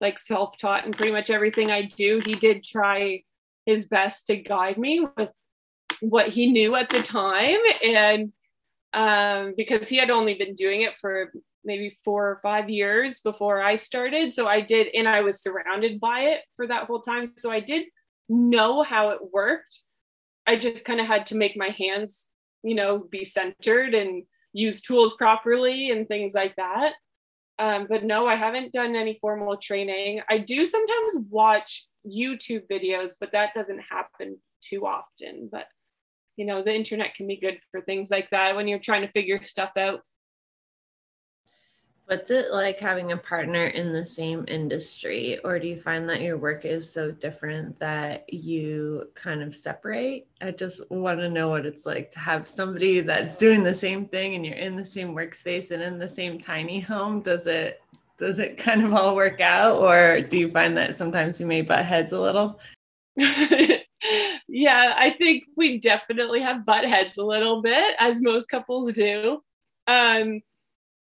like 0.00 0.18
self 0.18 0.58
taught 0.58 0.84
in 0.84 0.92
pretty 0.92 1.12
much 1.12 1.30
everything 1.30 1.70
I 1.70 1.82
do. 1.82 2.20
He 2.24 2.34
did 2.34 2.62
try 2.62 3.22
his 3.66 3.86
best 3.86 4.26
to 4.26 4.36
guide 4.36 4.78
me 4.78 5.06
with 5.16 5.30
what 6.00 6.28
he 6.28 6.46
knew 6.46 6.74
at 6.74 6.90
the 6.90 7.02
time. 7.02 7.58
And 7.84 8.32
um, 8.92 9.54
because 9.56 9.88
he 9.88 9.96
had 9.96 10.10
only 10.10 10.34
been 10.34 10.54
doing 10.54 10.82
it 10.82 10.94
for 11.00 11.32
maybe 11.64 11.98
four 12.04 12.28
or 12.28 12.40
five 12.42 12.70
years 12.70 13.20
before 13.20 13.62
I 13.62 13.76
started. 13.76 14.32
So 14.32 14.46
I 14.46 14.60
did, 14.60 14.88
and 14.94 15.08
I 15.08 15.20
was 15.20 15.42
surrounded 15.42 16.00
by 16.00 16.20
it 16.20 16.40
for 16.56 16.66
that 16.66 16.84
whole 16.84 17.02
time. 17.02 17.32
So 17.36 17.50
I 17.50 17.60
did 17.60 17.86
know 18.28 18.82
how 18.82 19.10
it 19.10 19.18
worked. 19.32 19.80
I 20.46 20.56
just 20.56 20.84
kind 20.84 21.00
of 21.00 21.06
had 21.06 21.26
to 21.26 21.36
make 21.36 21.56
my 21.56 21.68
hands, 21.68 22.30
you 22.62 22.74
know, 22.74 22.98
be 22.98 23.24
centered 23.24 23.94
and 23.94 24.24
use 24.52 24.80
tools 24.80 25.14
properly 25.14 25.90
and 25.90 26.08
things 26.08 26.32
like 26.34 26.56
that. 26.56 26.92
Um, 27.58 27.86
but 27.88 28.04
no, 28.04 28.26
I 28.26 28.36
haven't 28.36 28.72
done 28.72 28.96
any 28.96 29.18
formal 29.20 29.56
training. 29.56 30.22
I 30.30 30.38
do 30.38 30.64
sometimes 30.64 31.16
watch 31.28 31.86
YouTube 32.06 32.62
videos, 32.70 33.14
but 33.20 33.32
that 33.32 33.52
doesn't 33.54 33.80
happen 33.80 34.38
too 34.62 34.86
often. 34.86 35.48
But 35.50 35.66
you 36.38 36.46
know, 36.46 36.62
the 36.62 36.72
internet 36.72 37.16
can 37.16 37.26
be 37.26 37.36
good 37.36 37.58
for 37.72 37.80
things 37.80 38.10
like 38.10 38.30
that 38.30 38.54
when 38.54 38.68
you're 38.68 38.78
trying 38.78 39.02
to 39.02 39.12
figure 39.12 39.42
stuff 39.42 39.72
out. 39.76 40.02
What's 42.06 42.30
it 42.30 42.52
like 42.52 42.78
having 42.78 43.12
a 43.12 43.18
partner 43.18 43.66
in 43.66 43.92
the 43.92 44.06
same 44.06 44.44
industry? 44.48 45.38
Or 45.44 45.58
do 45.58 45.66
you 45.66 45.76
find 45.76 46.08
that 46.08 46.22
your 46.22 46.38
work 46.38 46.64
is 46.64 46.90
so 46.90 47.10
different 47.10 47.78
that 47.80 48.32
you 48.32 49.10
kind 49.14 49.42
of 49.42 49.54
separate? 49.54 50.28
I 50.40 50.52
just 50.52 50.88
want 50.90 51.18
to 51.18 51.28
know 51.28 51.50
what 51.50 51.66
it's 51.66 51.84
like 51.84 52.12
to 52.12 52.18
have 52.20 52.46
somebody 52.46 53.00
that's 53.00 53.36
doing 53.36 53.62
the 53.62 53.74
same 53.74 54.06
thing 54.06 54.36
and 54.36 54.46
you're 54.46 54.54
in 54.54 54.76
the 54.76 54.86
same 54.86 55.14
workspace 55.14 55.72
and 55.72 55.82
in 55.82 55.98
the 55.98 56.08
same 56.08 56.38
tiny 56.38 56.80
home. 56.80 57.20
Does 57.20 57.46
it 57.46 57.82
does 58.16 58.38
it 58.38 58.56
kind 58.56 58.84
of 58.84 58.94
all 58.94 59.16
work 59.16 59.40
out? 59.40 59.78
Or 59.78 60.20
do 60.20 60.38
you 60.38 60.48
find 60.48 60.76
that 60.76 60.94
sometimes 60.94 61.40
you 61.40 61.46
may 61.46 61.62
butt 61.62 61.84
heads 61.84 62.12
a 62.12 62.20
little? 62.20 62.60
yeah, 64.48 64.94
I 64.96 65.10
think 65.10 65.44
we 65.56 65.78
definitely 65.78 66.40
have 66.40 66.64
butt 66.64 66.84
heads 66.84 67.18
a 67.18 67.24
little 67.24 67.60
bit, 67.60 67.94
as 67.98 68.20
most 68.20 68.48
couples 68.48 68.92
do. 68.94 69.42
Um, 69.86 70.40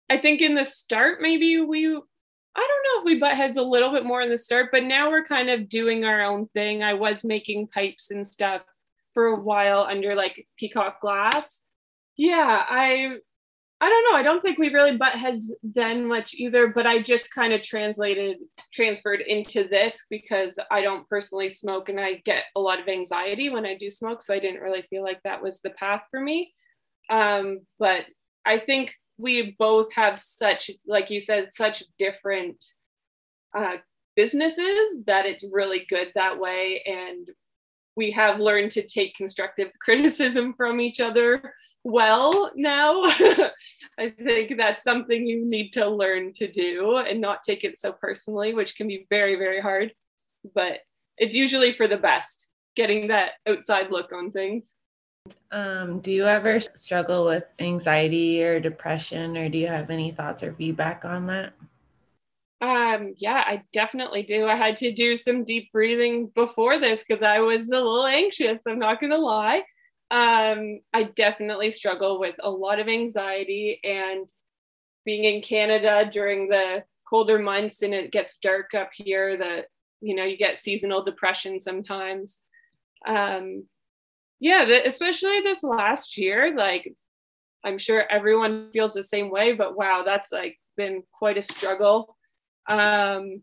I 0.08 0.18
think 0.18 0.40
in 0.40 0.54
the 0.54 0.64
start, 0.64 1.20
maybe 1.20 1.60
we, 1.60 1.86
I 1.86 1.90
don't 1.90 1.96
know 1.96 3.00
if 3.00 3.04
we 3.04 3.18
butt 3.18 3.36
heads 3.36 3.56
a 3.56 3.62
little 3.62 3.90
bit 3.90 4.04
more 4.04 4.22
in 4.22 4.30
the 4.30 4.38
start, 4.38 4.68
but 4.70 4.84
now 4.84 5.10
we're 5.10 5.24
kind 5.24 5.50
of 5.50 5.68
doing 5.68 6.04
our 6.04 6.22
own 6.22 6.46
thing. 6.54 6.82
I 6.82 6.94
was 6.94 7.24
making 7.24 7.68
pipes 7.68 8.10
and 8.10 8.26
stuff 8.26 8.62
for 9.12 9.26
a 9.26 9.40
while 9.40 9.80
under 9.82 10.14
like 10.14 10.46
peacock 10.56 11.00
glass. 11.00 11.62
Yeah, 12.16 12.64
I, 12.68 13.16
I 13.82 13.88
don't 13.88 14.04
know. 14.12 14.16
I 14.16 14.22
don't 14.22 14.40
think 14.40 14.58
we 14.58 14.72
really 14.72 14.96
butt 14.96 15.14
heads 15.14 15.52
then 15.64 16.06
much 16.06 16.34
either, 16.34 16.68
but 16.68 16.86
I 16.86 17.02
just 17.02 17.34
kind 17.34 17.52
of 17.52 17.64
translated, 17.64 18.36
transferred 18.72 19.22
into 19.22 19.66
this 19.66 20.04
because 20.08 20.56
I 20.70 20.82
don't 20.82 21.08
personally 21.08 21.48
smoke 21.48 21.88
and 21.88 21.98
I 21.98 22.22
get 22.24 22.44
a 22.54 22.60
lot 22.60 22.78
of 22.78 22.86
anxiety 22.86 23.50
when 23.50 23.66
I 23.66 23.76
do 23.76 23.90
smoke. 23.90 24.22
So 24.22 24.34
I 24.34 24.38
didn't 24.38 24.60
really 24.60 24.82
feel 24.82 25.02
like 25.02 25.20
that 25.24 25.42
was 25.42 25.58
the 25.58 25.70
path 25.70 26.02
for 26.12 26.20
me. 26.20 26.54
Um, 27.10 27.62
but 27.80 28.04
I 28.46 28.60
think 28.60 28.94
we 29.18 29.56
both 29.58 29.92
have 29.94 30.16
such 30.16 30.70
like 30.86 31.10
you 31.10 31.18
said 31.18 31.52
such 31.52 31.82
different 31.98 32.64
uh, 33.56 33.78
businesses 34.14 34.96
that 35.06 35.26
it's 35.26 35.44
really 35.50 35.86
good 35.88 36.12
that 36.14 36.38
way 36.38 36.82
and 36.86 37.28
we 37.96 38.12
have 38.12 38.38
learned 38.38 38.70
to 38.70 38.86
take 38.86 39.16
constructive 39.16 39.70
criticism 39.80 40.54
from 40.54 40.80
each 40.80 41.00
other 41.00 41.52
well 41.84 42.50
now 42.54 43.02
i 43.98 44.08
think 44.24 44.56
that's 44.56 44.82
something 44.82 45.26
you 45.26 45.44
need 45.44 45.70
to 45.70 45.88
learn 45.88 46.32
to 46.32 46.50
do 46.50 46.96
and 46.96 47.20
not 47.20 47.42
take 47.42 47.64
it 47.64 47.78
so 47.78 47.92
personally 47.92 48.54
which 48.54 48.76
can 48.76 48.86
be 48.86 49.06
very 49.10 49.36
very 49.36 49.60
hard 49.60 49.92
but 50.54 50.78
it's 51.18 51.34
usually 51.34 51.72
for 51.72 51.88
the 51.88 51.96
best 51.96 52.48
getting 52.76 53.08
that 53.08 53.32
outside 53.48 53.90
look 53.90 54.12
on 54.12 54.30
things 54.30 54.66
um, 55.50 56.00
do 56.00 56.10
you 56.10 56.26
ever 56.26 56.58
struggle 56.58 57.24
with 57.24 57.44
anxiety 57.60 58.42
or 58.42 58.58
depression, 58.58 59.36
or 59.36 59.48
do 59.48 59.58
you 59.58 59.68
have 59.68 59.90
any 59.90 60.10
thoughts 60.10 60.42
or 60.42 60.52
feedback 60.54 61.04
on 61.04 61.26
that? 61.28 61.52
Um, 62.60 63.14
yeah, 63.18 63.42
I 63.46 63.62
definitely 63.72 64.22
do. 64.22 64.46
I 64.46 64.56
had 64.56 64.76
to 64.78 64.92
do 64.92 65.16
some 65.16 65.44
deep 65.44 65.70
breathing 65.72 66.30
before 66.34 66.78
this 66.78 67.04
because 67.06 67.22
I 67.22 67.40
was 67.40 67.68
a 67.68 67.70
little 67.70 68.06
anxious. 68.06 68.62
I'm 68.66 68.78
not 68.78 69.00
going 69.00 69.10
to 69.10 69.18
lie. 69.18 69.62
Um, 70.12 70.80
I 70.92 71.04
definitely 71.04 71.70
struggle 71.70 72.20
with 72.20 72.36
a 72.40 72.50
lot 72.50 72.78
of 72.78 72.88
anxiety 72.88 73.80
and 73.82 74.28
being 75.04 75.24
in 75.24 75.42
Canada 75.42 76.08
during 76.10 76.48
the 76.48 76.84
colder 77.08 77.38
months 77.38 77.82
and 77.82 77.92
it 77.92 78.12
gets 78.12 78.36
dark 78.38 78.74
up 78.74 78.90
here 78.92 79.36
that 79.36 79.66
you 80.00 80.14
know 80.14 80.24
you 80.24 80.36
get 80.36 80.58
seasonal 80.58 81.02
depression 81.02 81.58
sometimes. 81.58 82.38
Um, 83.06 83.64
yeah 84.42 84.64
the, 84.64 84.86
especially 84.86 85.40
this 85.40 85.62
last 85.62 86.18
year 86.18 86.54
like 86.56 86.92
i'm 87.64 87.78
sure 87.78 88.04
everyone 88.10 88.70
feels 88.72 88.92
the 88.92 89.02
same 89.02 89.30
way 89.30 89.52
but 89.52 89.76
wow 89.76 90.02
that's 90.04 90.32
like 90.32 90.58
been 90.76 91.02
quite 91.12 91.38
a 91.38 91.42
struggle. 91.42 92.16
Um 92.68 93.42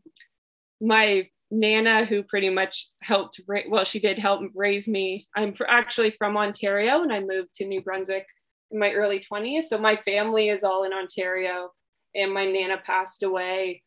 my 0.81 1.29
nana 1.51 2.05
who 2.05 2.23
pretty 2.23 2.49
much 2.49 2.89
helped 3.01 3.41
ra- 3.47 3.61
well 3.69 3.83
she 3.83 3.99
did 3.99 4.19
help 4.19 4.41
raise 4.53 4.87
me. 4.87 5.27
I'm 5.35 5.55
actually 5.67 6.11
from 6.11 6.37
ontario 6.37 7.01
and 7.01 7.11
i 7.11 7.19
moved 7.19 7.53
to 7.55 7.65
new 7.65 7.81
brunswick 7.81 8.25
in 8.71 8.79
my 8.79 8.91
early 8.91 9.25
20s 9.31 9.63
so 9.63 9.77
my 9.77 9.95
family 10.05 10.49
is 10.49 10.63
all 10.63 10.83
in 10.83 10.93
ontario 10.93 11.71
and 12.13 12.33
my 12.33 12.45
nana 12.45 12.77
passed 12.85 13.23
away 13.23 13.81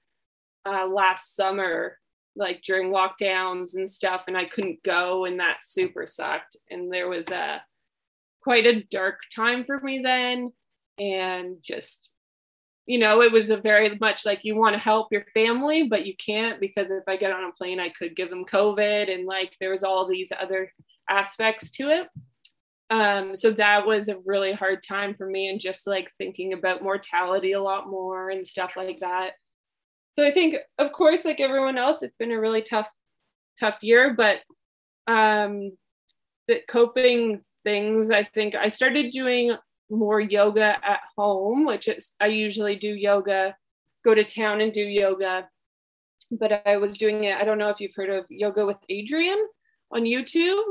uh, 0.67 0.87
last 0.87 1.35
summer 1.37 1.99
like 2.37 2.63
during 2.63 2.93
lockdowns 2.93 3.77
and 3.77 3.89
stuff 3.89 4.23
and 4.27 4.37
I 4.37 4.45
couldn't 4.47 4.83
go 4.83 5.25
and 5.25 5.39
that 5.41 5.59
super 5.63 6.07
sucked. 6.07 6.57
And 6.71 6.93
there 6.93 7.09
was 7.09 7.29
a 7.31 7.63
quite 8.43 8.67
a 8.67 8.83
dark 8.91 9.19
time 9.35 9.65
for 9.65 9.81
me 9.81 10.01
then 10.03 10.53
and 10.99 11.57
just 11.63 12.11
you 12.87 12.99
know 12.99 13.23
it 13.23 13.33
was 13.33 13.51
a 13.51 13.57
very 13.57 13.97
much 14.01 14.27
like 14.27 14.41
you 14.43 14.57
want 14.57 14.75
to 14.75 14.81
help 14.81 15.09
your 15.13 15.25
family 15.35 15.85
but 15.85 16.07
you 16.07 16.15
can't 16.17 16.61
because 16.61 16.89
if 16.91 17.05
I 17.07 17.17
get 17.17 17.33
on 17.33 17.45
a 17.45 17.53
plane 17.53 17.81
I 17.81 17.91
could 17.91 18.17
give 18.17 18.31
them 18.31 18.45
covid 18.45 19.13
and 19.13 19.27
like 19.27 19.53
there 19.61 19.71
was 19.71 19.85
all 19.85 20.07
these 20.07 20.33
other 20.39 20.73
aspects 21.09 21.71
to 21.73 21.89
it 21.89 22.09
um, 22.91 23.37
so 23.37 23.53
that 23.53 23.87
was 23.87 24.09
a 24.09 24.19
really 24.27 24.53
hard 24.53 24.85
time 24.87 25.15
for 25.15 25.27
me 25.27 25.49
and 25.49 25.59
just 25.59 25.87
like 25.87 26.11
thinking 26.19 26.53
about 26.53 26.83
mortality 26.83 27.53
a 27.53 27.63
lot 27.63 27.89
more 27.89 28.29
and 28.29 28.47
stuff 28.47 28.73
like 28.77 29.01
that 29.01 29.33
so 30.19 30.27
I 30.27 30.31
think, 30.31 30.57
of 30.79 30.93
course, 30.93 31.25
like 31.25 31.41
everyone 31.41 31.79
else, 31.79 32.03
it's 32.03 32.17
been 32.19 32.33
a 32.33 32.41
really 32.41 32.63
tough, 32.63 32.89
tough 33.59 33.79
year. 33.81 34.15
But 34.15 34.41
um, 35.07 35.73
the 36.49 36.61
coping 36.69 37.41
things, 37.65 38.11
I 38.11 38.25
think 38.25 38.55
I 38.55 38.69
started 38.69 39.11
doing 39.11 39.57
more 39.93 40.21
yoga 40.21 40.77
at 40.85 41.01
home, 41.17 41.67
which 41.67 41.87
is 41.87 42.13
I 42.21 42.27
usually 42.27 42.77
do 42.77 42.89
yoga, 42.89 43.55
go 44.05 44.15
to 44.15 44.25
town 44.25 44.61
and 44.61 44.73
do 44.73 44.83
yoga. 44.83 45.49
But 46.31 46.67
I 46.67 46.79
was 46.79 46.97
doing 46.97 47.25
it. 47.25 47.37
I 47.37 47.45
don't 47.45 47.59
know 47.59 47.69
if 47.69 47.79
you've 47.79 47.95
heard 47.95 48.09
of 48.09 48.25
Yoga 48.31 48.65
with 48.65 48.79
Adriene 48.91 49.45
on 49.91 50.05
YouTube. 50.05 50.63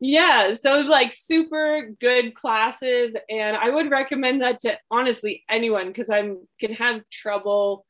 Yeah, 0.00 0.56
so 0.56 0.80
like 0.80 1.14
super 1.14 1.90
good 2.00 2.34
classes, 2.34 3.14
and 3.30 3.56
I 3.56 3.70
would 3.70 3.88
recommend 3.88 4.42
that 4.42 4.58
to 4.60 4.76
honestly 4.90 5.44
anyone 5.48 5.86
because 5.86 6.10
I 6.10 6.32
can 6.58 6.72
have 6.74 7.02
trouble 7.12 7.86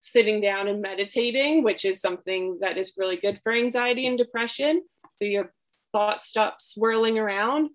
sitting 0.00 0.42
down 0.42 0.68
and 0.68 0.82
meditating, 0.82 1.64
which 1.64 1.86
is 1.86 2.02
something 2.02 2.58
that 2.60 2.76
is 2.76 2.92
really 2.98 3.16
good 3.16 3.40
for 3.42 3.52
anxiety 3.52 4.06
and 4.06 4.18
depression. 4.18 4.82
So 5.16 5.24
your 5.24 5.52
thoughts 5.92 6.26
stop 6.26 6.60
swirling 6.60 7.18
around. 7.18 7.70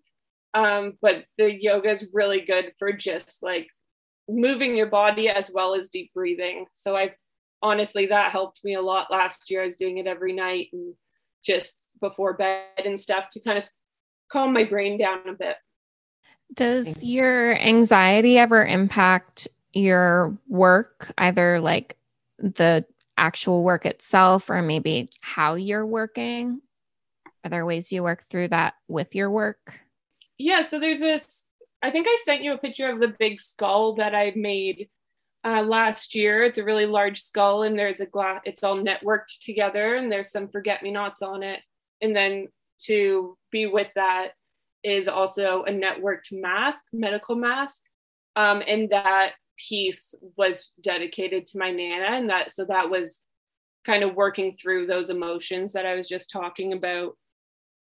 Um, 0.54 0.94
but 1.02 1.26
the 1.38 1.52
yoga 1.52 1.92
is 1.92 2.06
really 2.14 2.42
good 2.42 2.74
for 2.78 2.92
just 2.92 3.42
like 3.42 3.68
moving 4.30 4.76
your 4.76 4.88
body 4.88 5.30
as 5.30 5.52
well 5.54 5.76
as 5.76 5.90
deep 5.90 6.12
breathing. 6.14 6.66
So 6.72 6.96
I 6.96 7.16
honestly 7.62 8.08
that 8.08 8.32
helped 8.32 8.60
me 8.64 8.76
a 8.76 8.82
lot 8.82 9.12
last 9.12 9.50
year. 9.50 9.64
I 9.64 9.66
was 9.66 9.76
doing 9.76 9.98
it 9.98 10.08
every 10.08 10.34
night 10.34 10.68
and 10.74 10.94
just 11.46 11.78
before 12.00 12.34
bed 12.34 12.86
and 12.86 13.00
stuff 13.00 13.26
to 13.32 13.40
kind 13.40 13.58
of 13.58 13.68
calm 14.32 14.54
my 14.54 14.64
brain 14.64 14.98
down 14.98 15.28
a 15.28 15.34
bit. 15.34 15.56
Does 16.54 17.04
your 17.04 17.56
anxiety 17.58 18.38
ever 18.38 18.66
impact 18.66 19.48
your 19.74 20.38
work, 20.48 21.12
either 21.18 21.60
like 21.60 21.98
the 22.38 22.86
actual 23.18 23.64
work 23.64 23.86
itself 23.86 24.50
or 24.50 24.62
maybe 24.62 25.10
how 25.22 25.56
you're 25.56 25.86
working 25.86 26.62
Are 27.44 27.50
there 27.50 27.66
ways 27.66 27.92
you 27.92 28.04
work 28.04 28.24
through 28.24 28.50
that 28.50 28.76
with 28.88 29.16
your 29.16 29.30
work? 29.30 29.82
Yeah, 30.38 30.64
so 30.64 30.80
there's 30.80 31.00
this 31.00 31.46
I 31.84 31.92
think 31.92 32.08
I 32.10 32.18
sent 32.24 32.44
you 32.44 32.54
a 32.54 32.58
picture 32.58 32.90
of 32.90 33.02
the 33.02 33.14
big 33.20 33.42
skull 33.42 33.96
that 33.96 34.16
I 34.16 34.32
made 34.38 34.88
uh, 35.46 35.62
last 35.64 36.16
year. 36.16 36.44
It's 36.44 36.58
a 36.58 36.64
really 36.64 36.86
large 36.86 37.22
skull, 37.22 37.64
and 37.64 37.78
there's 37.78 38.00
a 38.00 38.06
glass. 38.06 38.40
It's 38.46 38.64
all 38.64 38.78
networked 38.78 39.42
together, 39.44 39.96
and 39.96 40.10
there's 40.10 40.32
some 40.32 40.48
forget 40.48 40.82
me 40.82 40.92
nots 40.92 41.22
on 41.22 41.44
it. 41.44 41.60
And 42.02 42.16
then 42.16 42.48
to 42.84 43.38
be 43.52 43.68
with 43.68 43.90
that 43.96 44.30
is 44.82 45.10
also 45.10 45.64
a 45.64 45.72
networked 45.72 46.32
mask, 46.32 46.86
medical 46.94 47.36
mask, 47.36 47.82
um, 48.38 48.64
and 48.66 48.90
that 48.92 49.34
piece 49.58 50.16
was 50.38 50.72
dedicated 50.82 51.48
to 51.48 51.58
my 51.58 51.70
nana, 51.70 52.16
and 52.16 52.30
that 52.30 52.54
so 52.54 52.64
that 52.66 52.90
was 52.90 53.24
kind 53.86 54.04
of 54.04 54.16
working 54.16 54.56
through 54.56 54.88
those 54.88 55.10
emotions 55.10 55.74
that 55.74 55.86
I 55.86 55.96
was 55.96 56.08
just 56.08 56.32
talking 56.32 56.72
about 56.72 57.18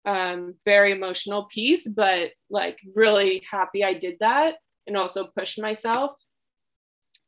um, 0.07 0.55
very 0.65 0.93
emotional 0.93 1.45
piece, 1.45 1.87
but 1.87 2.31
like 2.51 2.79
really 2.95 3.43
happy 3.51 3.85
I 3.85 3.95
did 3.95 4.17
that 4.21 4.57
and 4.87 4.97
also 4.97 5.31
pushed 5.37 5.61
myself. 5.61 6.13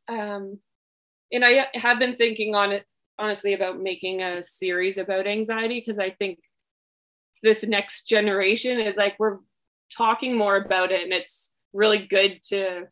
Um, 0.08 0.58
and 1.32 1.44
I 1.44 1.68
have 1.74 1.98
been 1.98 2.16
thinking 2.16 2.54
on 2.54 2.72
it 2.72 2.84
honestly 3.18 3.52
about 3.52 3.78
making 3.78 4.22
a 4.22 4.42
series 4.42 4.98
about 4.98 5.26
anxiety 5.26 5.78
because 5.78 5.98
I 5.98 6.10
think 6.10 6.38
this 7.42 7.64
next 7.64 8.04
generation 8.04 8.80
is 8.80 8.96
like 8.96 9.14
we're 9.18 9.38
talking 9.96 10.36
more 10.36 10.56
about 10.56 10.90
it 10.90 11.02
and 11.02 11.12
it's 11.12 11.52
really 11.72 11.98
good 11.98 12.42
to 12.48 12.86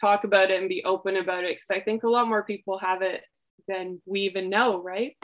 talk 0.00 0.24
about 0.24 0.50
it 0.50 0.60
and 0.60 0.68
be 0.68 0.84
open 0.84 1.16
about 1.16 1.44
it 1.44 1.56
because 1.56 1.70
I 1.70 1.80
think 1.80 2.02
a 2.02 2.08
lot 2.08 2.28
more 2.28 2.44
people 2.44 2.78
have 2.78 3.02
it 3.02 3.22
than 3.68 4.00
we 4.06 4.20
even 4.22 4.50
know, 4.50 4.82
right? 4.82 5.16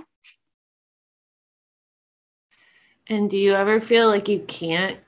And 3.11 3.29
do 3.29 3.37
you 3.37 3.55
ever 3.55 3.81
feel 3.81 4.07
like 4.07 4.29
you 4.29 4.39
can't 4.47 5.01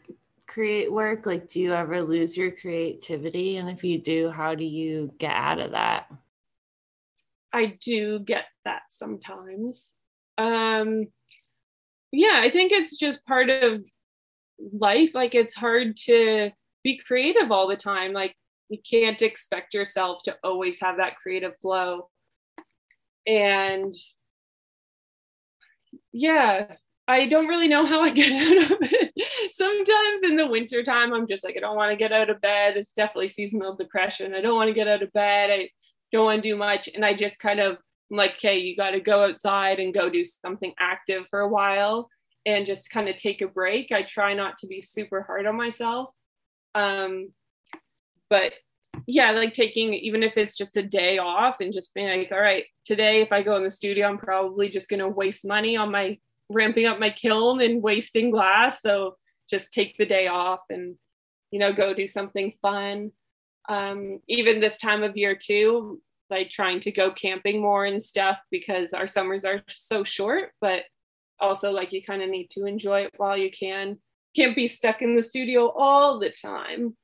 create 0.49 0.93
work? 0.93 1.25
Like, 1.25 1.49
do 1.49 1.61
you 1.61 1.73
ever 1.73 2.03
lose 2.03 2.37
your 2.37 2.51
creativity? 2.51 3.59
And 3.59 3.71
if 3.71 3.85
you 3.85 3.97
do, 3.97 4.29
how 4.29 4.57
do 4.57 4.65
you 4.65 5.15
get 5.19 5.31
out 5.31 5.61
of 5.61 5.71
that? 5.71 6.13
I 7.53 7.79
do 7.81 8.19
get 8.19 8.47
that 8.65 8.83
sometimes. 8.91 9.93
Um, 10.37 11.07
yeah, 12.11 12.41
I 12.43 12.51
think 12.51 12.73
it's 12.73 12.99
just 12.99 13.25
part 13.25 13.51
of 13.51 13.87
life. 14.73 15.15
Like, 15.15 15.37
it's 15.37 15.55
hard 15.55 15.97
to 16.07 16.51
be 16.83 16.99
creative 17.07 17.53
all 17.53 17.69
the 17.69 17.77
time. 17.77 18.13
Like, 18.13 18.35
you 18.69 18.79
can't 18.79 19.23
expect 19.23 19.75
yourself 19.75 20.25
to 20.25 20.37
always 20.43 20.81
have 20.81 20.97
that 20.97 21.19
creative 21.19 21.57
flow. 21.59 22.09
And 23.29 23.95
yeah, 26.13 26.75
I 27.09 27.27
don't 27.27 27.49
really 27.49 27.69
know 27.69 27.85
how 27.85 28.03
I 28.03 28.11
get 28.15 28.33
out 28.33 28.71
of 28.71 28.79
it. 28.81 29.13
Sometimes 29.53 30.23
in 30.23 30.37
the 30.37 30.47
winter 30.47 30.83
time, 30.83 31.13
I'm 31.13 31.27
just 31.27 31.45
like, 31.45 31.57
I 31.57 31.61
don't 31.61 31.77
want 31.77 31.91
to 31.91 31.97
get 31.97 32.13
out 32.13 32.31
of 32.31 32.41
bed. 32.41 32.77
It's 32.77 32.93
definitely 32.93 33.29
seasonal 33.29 33.77
depression. 33.77 34.35
I 34.35 34.41
don't 34.41 34.55
want 34.55 34.69
to 34.69 34.75
get 34.75 34.89
out 34.89 35.03
of 35.03 35.13
bed. 35.13 35.51
I 35.51 35.69
don't 36.13 36.25
want 36.25 36.43
to 36.43 36.49
do 36.49 36.57
much. 36.57 36.89
And 36.95 37.05
I 37.05 37.15
just 37.15 37.39
kind 37.39 37.61
of 37.61 37.79
I'm 38.13 38.19
like, 38.19 38.35
okay, 38.35 38.59
you 38.59 38.77
got 38.77 38.91
to 38.91 39.01
go 39.01 39.25
outside 39.25 39.81
and 39.81 39.95
go 39.95 40.11
do 40.11 40.23
something 40.23 40.75
active 40.79 41.25
for 41.31 41.41
a 41.41 41.49
while 41.49 42.11
and 42.45 42.67
just 42.67 42.91
kind 42.91 43.09
of 43.09 43.17
take 43.17 43.41
a 43.41 43.49
break. 43.49 43.91
I 43.91 44.03
try 44.03 44.35
not 44.35 44.59
to 44.59 44.67
be 44.67 44.83
super 44.83 45.23
hard 45.23 45.47
on 45.47 45.57
myself. 45.57 46.11
Um, 46.75 47.33
but 48.29 48.53
yeah, 49.07 49.31
like 49.31 49.55
taking, 49.55 49.95
even 49.95 50.23
if 50.23 50.37
it's 50.37 50.59
just 50.59 50.77
a 50.77 50.83
day 50.83 51.17
off 51.17 51.61
and 51.61 51.73
just 51.73 51.95
being 51.95 52.09
like, 52.09 52.33
all 52.33 52.41
right, 52.41 52.65
today, 52.85 53.23
if 53.23 53.33
I 53.33 53.43
go 53.43 53.57
in 53.57 53.65
the 53.65 53.71
studio, 53.71 54.07
I'm 54.07 54.19
probably 54.19 54.69
just 54.69 54.91
going 54.91 55.01
to 55.01 55.09
waste 55.09 55.47
money 55.47 55.77
on 55.79 55.91
my 55.91 56.19
ramping 56.53 56.87
up 56.87 56.99
my 56.99 57.11
kiln 57.11 57.61
and 57.61 57.83
wasting 57.83 58.31
glass. 58.31 58.83
So 58.83 59.17
just 59.51 59.73
take 59.73 59.97
the 59.97 60.07
day 60.07 60.29
off 60.29 60.61
and, 60.71 60.97
you 61.51 61.59
know, 61.59 61.73
go 61.73 61.95
do 61.95 62.09
something 62.09 62.53
fun. 62.63 63.13
Um, 63.69 64.21
even 64.29 64.61
this 64.61 64.79
time 64.79 65.03
of 65.03 65.17
year 65.17 65.37
too, 65.37 66.01
like 66.31 66.51
trying 66.51 66.81
to 66.81 66.91
go 66.91 67.13
camping 67.13 67.61
more 67.61 67.85
and 67.85 68.03
stuff 68.03 68.39
because 68.51 68.93
our 68.93 69.07
summers 69.07 69.45
are 69.45 69.63
so 69.69 70.03
short, 70.03 70.51
but 70.61 70.85
also 71.39 71.71
like 71.71 71.93
you 71.93 72.03
kind 72.03 72.23
of 72.23 72.31
need 72.31 72.49
to 72.51 72.65
enjoy 72.65 73.03
it 73.03 73.13
while 73.17 73.37
you 73.37 73.51
can. 73.51 73.99
Can't 74.35 74.57
be 74.57 74.69
stuck 74.69 75.03
in 75.03 75.15
the 75.15 75.23
studio 75.23 75.69
all 75.69 76.19
the 76.19 76.31
time. 76.31 76.97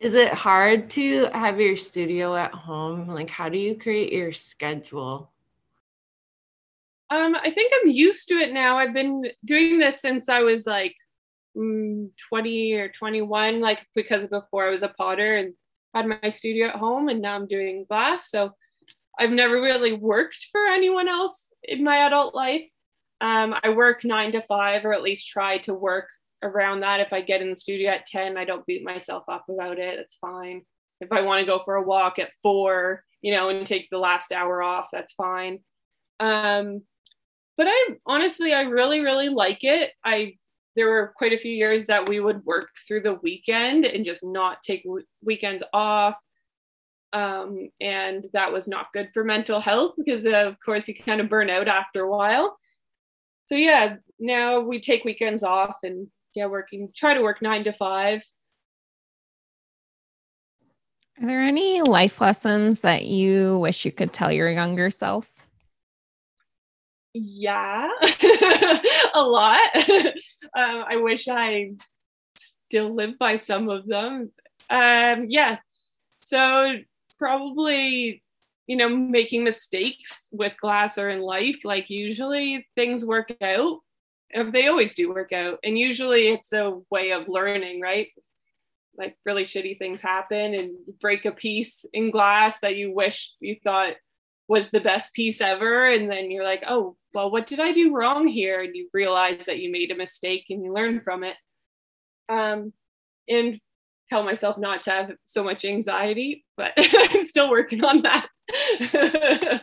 Is 0.00 0.14
it 0.14 0.32
hard 0.32 0.88
to 0.90 1.28
have 1.32 1.60
your 1.60 1.76
studio 1.76 2.34
at 2.34 2.52
home? 2.52 3.06
Like, 3.06 3.28
how 3.28 3.50
do 3.50 3.58
you 3.58 3.76
create 3.76 4.12
your 4.12 4.32
schedule? 4.32 5.30
Um, 7.10 7.34
I 7.34 7.50
think 7.50 7.72
I'm 7.74 7.90
used 7.90 8.28
to 8.28 8.34
it 8.34 8.52
now. 8.52 8.78
I've 8.78 8.94
been 8.94 9.24
doing 9.44 9.78
this 9.78 10.00
since 10.00 10.28
I 10.28 10.42
was 10.42 10.64
like 10.66 10.94
mm, 11.56 12.08
20 12.28 12.74
or 12.74 12.88
21, 12.88 13.60
like 13.60 13.80
because 13.94 14.28
before 14.28 14.66
I 14.66 14.70
was 14.70 14.82
a 14.82 14.88
potter 14.88 15.36
and 15.36 15.54
had 15.94 16.06
my 16.06 16.30
studio 16.30 16.68
at 16.68 16.76
home, 16.76 17.08
and 17.08 17.20
now 17.20 17.34
I'm 17.34 17.48
doing 17.48 17.84
glass. 17.88 18.30
So 18.30 18.52
I've 19.18 19.30
never 19.30 19.60
really 19.60 19.92
worked 19.92 20.46
for 20.52 20.66
anyone 20.68 21.08
else 21.08 21.48
in 21.64 21.82
my 21.82 22.06
adult 22.06 22.34
life. 22.34 22.62
Um, 23.20 23.54
I 23.62 23.70
work 23.70 24.04
nine 24.04 24.32
to 24.32 24.42
five, 24.42 24.84
or 24.84 24.94
at 24.94 25.02
least 25.02 25.28
try 25.28 25.58
to 25.58 25.74
work 25.74 26.08
around 26.42 26.80
that. 26.80 27.00
If 27.00 27.12
I 27.12 27.20
get 27.20 27.42
in 27.42 27.50
the 27.50 27.56
studio 27.56 27.90
at 27.90 28.06
10, 28.06 28.36
I 28.36 28.44
don't 28.44 28.64
beat 28.66 28.84
myself 28.84 29.24
up 29.28 29.44
about 29.48 29.78
it. 29.78 29.98
It's 29.98 30.16
fine. 30.20 30.62
If 31.00 31.12
I 31.12 31.22
want 31.22 31.40
to 31.40 31.46
go 31.46 31.60
for 31.64 31.74
a 31.74 31.82
walk 31.82 32.18
at 32.18 32.30
four, 32.42 33.04
you 33.20 33.34
know, 33.34 33.48
and 33.48 33.66
take 33.66 33.88
the 33.90 33.98
last 33.98 34.32
hour 34.32 34.62
off, 34.62 34.88
that's 34.92 35.12
fine. 35.12 35.60
Um, 36.18 36.82
but 37.56 37.66
I 37.68 37.96
honestly, 38.06 38.52
I 38.52 38.62
really, 38.62 39.00
really 39.00 39.28
like 39.28 39.64
it. 39.64 39.92
I 40.04 40.34
there 40.76 40.88
were 40.88 41.12
quite 41.16 41.32
a 41.32 41.38
few 41.38 41.52
years 41.52 41.86
that 41.86 42.08
we 42.08 42.20
would 42.20 42.44
work 42.44 42.68
through 42.86 43.02
the 43.02 43.14
weekend 43.14 43.84
and 43.84 44.04
just 44.04 44.24
not 44.24 44.62
take 44.62 44.84
w- 44.84 45.04
weekends 45.22 45.62
off. 45.72 46.14
Um, 47.12 47.70
and 47.80 48.26
that 48.32 48.52
was 48.52 48.68
not 48.68 48.92
good 48.92 49.10
for 49.12 49.24
mental 49.24 49.60
health 49.60 49.94
because, 49.98 50.24
uh, 50.24 50.46
of 50.46 50.56
course, 50.64 50.86
you 50.86 50.94
kind 50.94 51.20
of 51.20 51.28
burn 51.28 51.50
out 51.50 51.66
after 51.66 52.04
a 52.04 52.10
while. 52.10 52.56
So, 53.46 53.56
yeah, 53.56 53.96
now 54.20 54.60
we 54.60 54.80
take 54.80 55.04
weekends 55.04 55.42
off 55.42 55.74
and, 55.82 56.06
yeah, 56.34 56.46
working, 56.46 56.88
try 56.96 57.14
to 57.14 57.22
work 57.22 57.42
nine 57.42 57.64
to 57.64 57.72
five. 57.72 58.22
Are 61.20 61.26
there 61.26 61.42
any 61.42 61.82
life 61.82 62.20
lessons 62.20 62.80
that 62.82 63.06
you 63.06 63.58
wish 63.58 63.84
you 63.84 63.92
could 63.92 64.12
tell 64.12 64.32
your 64.32 64.50
younger 64.50 64.88
self? 64.88 65.44
Yeah. 67.14 67.88
A 69.14 69.22
lot. 69.22 69.60
Um, 70.52 70.84
i 70.88 70.96
wish 70.96 71.28
i 71.28 71.70
still 72.34 72.92
live 72.92 73.16
by 73.20 73.36
some 73.36 73.68
of 73.68 73.86
them. 73.86 74.32
Um, 74.68 75.26
yeah. 75.28 75.58
So 76.22 76.76
probably 77.18 78.20
you 78.66 78.76
know 78.76 78.88
making 78.88 79.44
mistakes 79.44 80.28
with 80.32 80.52
glass 80.60 80.96
or 80.96 81.10
in 81.10 81.20
life 81.20 81.58
like 81.64 81.90
usually 81.90 82.66
things 82.74 83.04
work 83.04 83.30
out. 83.40 83.78
They 84.34 84.66
always 84.66 84.94
do 84.94 85.12
work 85.12 85.32
out. 85.32 85.58
And 85.62 85.78
usually 85.78 86.28
it's 86.28 86.52
a 86.52 86.80
way 86.90 87.12
of 87.12 87.28
learning 87.28 87.80
right? 87.80 88.08
Like 88.96 89.16
really 89.24 89.44
shitty 89.44 89.78
things 89.78 90.00
happen 90.00 90.54
and 90.54 90.72
break 91.00 91.26
a 91.26 91.32
piece 91.32 91.84
in 91.92 92.10
glass 92.10 92.58
that 92.62 92.74
you 92.74 92.92
wish 92.92 93.32
you 93.38 93.56
thought 93.62 93.94
was 94.50 94.68
the 94.68 94.80
best 94.80 95.14
piece 95.14 95.40
ever. 95.40 95.86
And 95.86 96.10
then 96.10 96.30
you're 96.30 96.44
like 96.44 96.64
oh 96.68 96.96
well 97.14 97.30
what 97.30 97.46
did 97.46 97.60
i 97.60 97.72
do 97.72 97.94
wrong 97.94 98.26
here? 98.26 98.62
And 98.62 98.74
you 98.74 98.88
realize 98.92 99.46
that 99.46 99.60
you 99.60 99.70
made 99.70 99.92
a 99.92 99.96
mistake 99.96 100.46
and 100.50 100.64
you 100.64 100.74
learn 100.74 101.00
from 101.02 101.22
it. 101.22 101.36
Um, 102.28 102.72
and 103.28 103.60
tell 104.10 104.24
myself 104.24 104.58
not 104.58 104.82
to 104.82 104.90
have 104.90 105.12
so 105.24 105.44
much 105.44 105.64
anxiety 105.64 106.44
but 106.56 106.72
i'm 106.76 107.24
still 107.24 107.48
working 107.48 107.84
on 107.84 108.02
that. 108.02 109.62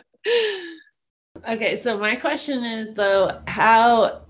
Okay 1.48 1.76
so 1.76 1.96
my 1.96 2.16
question 2.16 2.64
is 2.64 2.94
though 2.94 3.40
how 3.46 4.22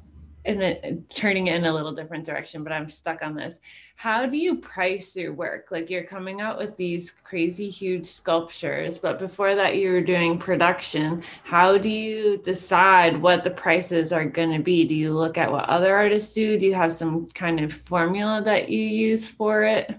in 0.44 0.62
a, 0.62 0.96
turning 1.08 1.48
it 1.48 1.56
in 1.56 1.64
a 1.66 1.72
little 1.72 1.92
different 1.92 2.24
direction, 2.24 2.62
but 2.62 2.72
I'm 2.72 2.88
stuck 2.88 3.22
on 3.22 3.34
this. 3.34 3.60
How 3.96 4.26
do 4.26 4.36
you 4.36 4.56
price 4.56 5.14
your 5.14 5.32
work? 5.32 5.68
Like 5.70 5.90
you're 5.90 6.04
coming 6.04 6.40
out 6.40 6.58
with 6.58 6.76
these 6.76 7.10
crazy 7.10 7.68
huge 7.68 8.06
sculptures, 8.06 8.98
but 8.98 9.18
before 9.18 9.54
that 9.54 9.76
you 9.76 9.90
were 9.90 10.00
doing 10.00 10.38
production. 10.38 11.22
How 11.44 11.76
do 11.76 11.90
you 11.90 12.38
decide 12.38 13.20
what 13.20 13.44
the 13.44 13.50
prices 13.50 14.12
are 14.12 14.24
going 14.24 14.52
to 14.52 14.62
be? 14.62 14.84
Do 14.84 14.94
you 14.94 15.12
look 15.12 15.38
at 15.38 15.50
what 15.50 15.68
other 15.68 15.94
artists 15.94 16.34
do? 16.34 16.58
Do 16.58 16.66
you 16.66 16.74
have 16.74 16.92
some 16.92 17.26
kind 17.28 17.60
of 17.60 17.72
formula 17.72 18.42
that 18.42 18.68
you 18.68 18.82
use 18.82 19.28
for 19.28 19.64
it? 19.64 19.94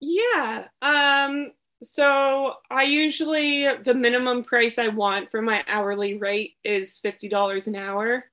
Yeah. 0.00 0.66
Um 0.82 1.52
so 1.82 2.54
I 2.70 2.82
usually 2.82 3.66
the 3.84 3.94
minimum 3.94 4.44
price 4.44 4.78
I 4.78 4.88
want 4.88 5.30
for 5.30 5.40
my 5.40 5.64
hourly 5.66 6.18
rate 6.18 6.56
is 6.62 7.00
$50 7.02 7.66
an 7.66 7.76
hour. 7.76 8.24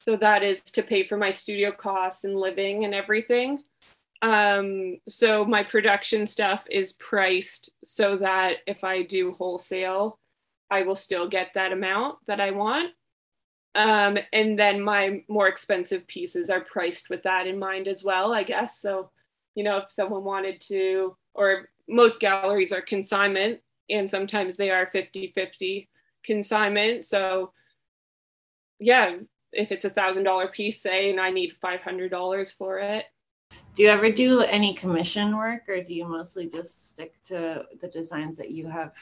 So 0.00 0.16
that 0.16 0.42
is 0.42 0.62
to 0.62 0.82
pay 0.82 1.06
for 1.06 1.16
my 1.16 1.30
studio 1.30 1.72
costs 1.72 2.24
and 2.24 2.34
living 2.34 2.84
and 2.84 2.94
everything. 2.94 3.62
Um, 4.22 4.98
so 5.08 5.44
my 5.44 5.62
production 5.62 6.26
stuff 6.26 6.64
is 6.70 6.92
priced 6.94 7.70
so 7.84 8.16
that 8.18 8.56
if 8.66 8.82
I 8.82 9.02
do 9.02 9.32
wholesale, 9.32 10.18
I 10.70 10.82
will 10.82 10.96
still 10.96 11.28
get 11.28 11.48
that 11.54 11.72
amount 11.72 12.18
that 12.26 12.40
I 12.40 12.50
want. 12.50 12.92
Um, 13.74 14.18
and 14.32 14.58
then 14.58 14.80
my 14.80 15.22
more 15.28 15.48
expensive 15.48 16.06
pieces 16.06 16.50
are 16.50 16.60
priced 16.60 17.08
with 17.10 17.22
that 17.22 17.46
in 17.46 17.58
mind 17.58 17.86
as 17.86 18.02
well, 18.02 18.32
I 18.32 18.42
guess. 18.42 18.80
So, 18.80 19.10
you 19.54 19.64
know, 19.64 19.78
if 19.78 19.90
someone 19.90 20.24
wanted 20.24 20.60
to, 20.62 21.16
or 21.34 21.68
most 21.88 22.20
galleries 22.20 22.72
are 22.72 22.82
consignment, 22.82 23.60
and 23.88 24.08
sometimes 24.08 24.56
they 24.56 24.70
are 24.70 24.88
50 24.92 25.32
50 25.34 25.88
consignment. 26.24 27.04
So, 27.04 27.52
yeah, 28.78 29.16
if 29.52 29.72
it's 29.72 29.84
a 29.84 29.90
thousand 29.90 30.24
dollar 30.24 30.48
piece, 30.48 30.80
say, 30.80 31.10
and 31.10 31.20
I 31.20 31.30
need 31.30 31.54
$500 31.62 32.56
for 32.56 32.78
it. 32.78 33.06
Do 33.74 33.82
you 33.82 33.88
ever 33.88 34.10
do 34.10 34.42
any 34.42 34.74
commission 34.74 35.36
work 35.36 35.68
or 35.68 35.82
do 35.82 35.94
you 35.94 36.06
mostly 36.06 36.48
just 36.48 36.90
stick 36.90 37.20
to 37.24 37.64
the 37.80 37.88
designs 37.88 38.36
that 38.38 38.50
you 38.50 38.68
have? 38.68 38.92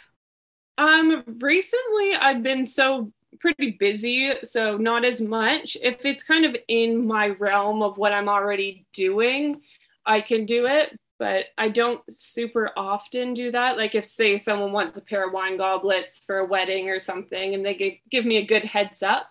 Um, 0.77 1.25
recently 1.41 2.15
I've 2.15 2.43
been 2.43 2.65
so 2.65 3.13
pretty 3.41 3.73
busy, 3.73 4.33
so 4.45 4.77
not 4.77 5.05
as 5.05 5.21
much. 5.21 5.77
If 5.83 6.05
it's 6.05 6.23
kind 6.23 6.45
of 6.45 6.57
in 6.69 7.07
my 7.07 7.29
realm 7.29 7.83
of 7.83 7.99
what 7.99 8.13
I'm 8.13 8.29
already 8.29 8.87
doing, 8.93 9.61
I 10.07 10.21
can 10.21 10.47
do 10.47 10.67
it, 10.67 10.99
but 11.19 11.47
I 11.59 11.69
don't 11.69 12.01
super 12.11 12.71
often 12.77 13.35
do 13.35 13.51
that. 13.53 13.77
Like 13.77 13.95
if 13.95 14.05
say 14.05 14.39
someone 14.39 14.73
wants 14.73 14.97
a 14.97 15.03
pair 15.03 15.27
of 15.27 15.33
wine 15.33 15.57
goblets 15.57 16.21
for 16.27 16.39
a 16.39 16.47
wedding 16.47 16.89
or 16.89 17.01
something 17.01 17.55
and 17.55 17.65
they 17.65 17.75
give, 17.75 17.95
give 18.11 18.25
me 18.25 18.37
a 18.37 18.47
good 18.47 18.65
heads 18.65 19.03
up, 19.03 19.29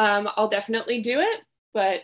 um, 0.00 0.28
I'll 0.36 0.48
definitely 0.48 1.02
do 1.02 1.20
it. 1.20 1.40
But 1.74 2.00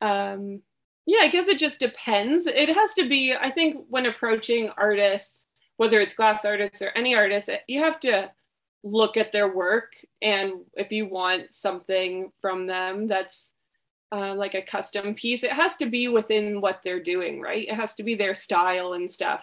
um, 0.00 0.60
yeah, 1.06 1.20
I 1.22 1.28
guess 1.28 1.46
it 1.46 1.58
just 1.58 1.78
depends. 1.78 2.48
It 2.48 2.68
has 2.68 2.94
to 2.94 3.08
be, 3.08 3.32
I 3.32 3.50
think, 3.50 3.86
when 3.88 4.06
approaching 4.06 4.70
artists, 4.76 5.46
whether 5.76 6.00
it's 6.00 6.14
glass 6.14 6.44
artists 6.44 6.82
or 6.82 6.90
any 6.96 7.14
artist, 7.14 7.48
you 7.68 7.84
have 7.84 8.00
to 8.00 8.30
look 8.82 9.16
at 9.16 9.30
their 9.30 9.54
work. 9.54 9.92
And 10.20 10.64
if 10.74 10.90
you 10.90 11.06
want 11.06 11.52
something 11.52 12.32
from 12.40 12.66
them 12.66 13.06
that's 13.06 13.52
uh, 14.10 14.34
like 14.34 14.54
a 14.54 14.62
custom 14.62 15.14
piece, 15.14 15.44
it 15.44 15.52
has 15.52 15.76
to 15.76 15.86
be 15.86 16.08
within 16.08 16.60
what 16.60 16.80
they're 16.82 17.02
doing, 17.02 17.40
right? 17.40 17.68
It 17.68 17.74
has 17.74 17.94
to 17.96 18.02
be 18.02 18.16
their 18.16 18.34
style 18.34 18.94
and 18.94 19.08
stuff. 19.08 19.42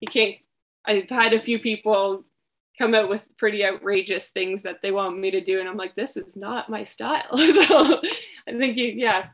You 0.00 0.08
can't, 0.08 0.36
I've 0.84 1.08
had 1.08 1.32
a 1.32 1.40
few 1.40 1.58
people 1.58 2.24
come 2.78 2.94
out 2.94 3.08
with 3.08 3.26
pretty 3.36 3.64
outrageous 3.64 4.28
things 4.28 4.62
that 4.62 4.78
they 4.82 4.92
want 4.92 5.18
me 5.18 5.30
to 5.32 5.40
do. 5.40 5.60
And 5.60 5.68
I'm 5.68 5.76
like, 5.76 5.94
this 5.94 6.16
is 6.16 6.36
not 6.36 6.70
my 6.70 6.84
style. 6.84 7.36
so 7.36 8.00
I 8.48 8.52
think, 8.52 8.76
you, 8.76 8.92
yeah, 8.96 9.28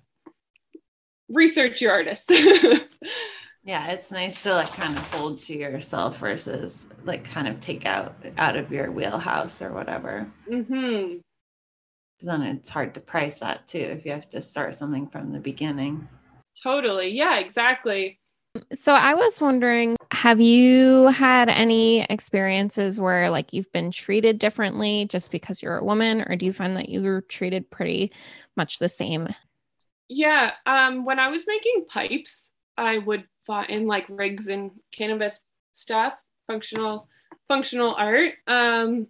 research 1.29 1.81
your 1.81 1.93
artist. 1.93 2.31
yeah, 3.65 3.91
it's 3.91 4.11
nice 4.11 4.43
to 4.43 4.55
like 4.55 4.73
kind 4.73 4.97
of 4.97 5.11
hold 5.13 5.39
to 5.43 5.57
yourself 5.57 6.19
versus 6.19 6.89
like 7.05 7.25
kind 7.25 7.49
of 7.49 7.61
take 7.61 7.87
out 7.87 8.15
out 8.39 8.57
of 8.57 8.73
your 8.73 8.91
wheelhouse 8.91 9.63
or 9.63 9.73
whatever. 9.73 10.31
Mm-hmm. 10.51 11.19
Then 12.21 12.43
it's 12.43 12.71
hard 12.71 12.95
to 12.95 13.01
price 13.01 13.41
that 13.41 13.67
too 13.67 13.79
if 13.79 14.05
you 14.05 14.13
have 14.13 14.29
to 14.31 14.41
start 14.41 14.75
something 14.75 15.09
from 15.09 15.33
the 15.33 15.41
beginning. 15.41 16.09
Totally. 16.63 17.09
Yeah, 17.09 17.39
exactly. 17.39 18.19
So 18.73 18.95
I 18.95 19.15
was 19.15 19.41
wondering, 19.41 19.97
have 20.15 20.41
you 20.41 21.09
had 21.09 21.49
any 21.49 22.03
experiences 22.03 23.01
where 23.01 23.31
like 23.31 23.53
you've 23.53 23.71
been 23.73 23.91
treated 23.91 24.39
differently 24.39 25.07
just 25.07 25.31
because 25.31 25.63
you're 25.63 25.79
a 25.79 25.85
woman, 25.85 26.25
or 26.29 26.37
do 26.37 26.47
you 26.47 26.53
find 26.53 26.77
that 26.77 26.89
you 26.89 27.03
were 27.03 27.21
treated 27.23 27.71
pretty 27.71 28.13
much 28.57 28.79
the 28.79 28.89
same 28.89 29.29
yeah, 30.09 30.53
um, 30.67 31.05
when 31.05 31.19
I 31.19 31.29
was 31.29 31.47
making 31.47 31.87
pipes, 31.89 32.53
I 32.77 32.99
would 32.99 33.25
find 33.47 33.87
like 33.87 34.07
rigs 34.09 34.49
and 34.49 34.73
cannabis 34.93 35.41
stuff, 35.73 36.15
functional 36.47 37.09
functional 37.49 37.95
art. 37.95 38.35
Um, 38.47 39.09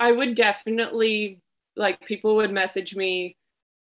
I 0.00 0.12
would 0.12 0.34
definitely 0.34 1.40
like 1.76 2.00
people 2.00 2.36
would 2.36 2.52
message 2.52 2.96
me 2.96 3.36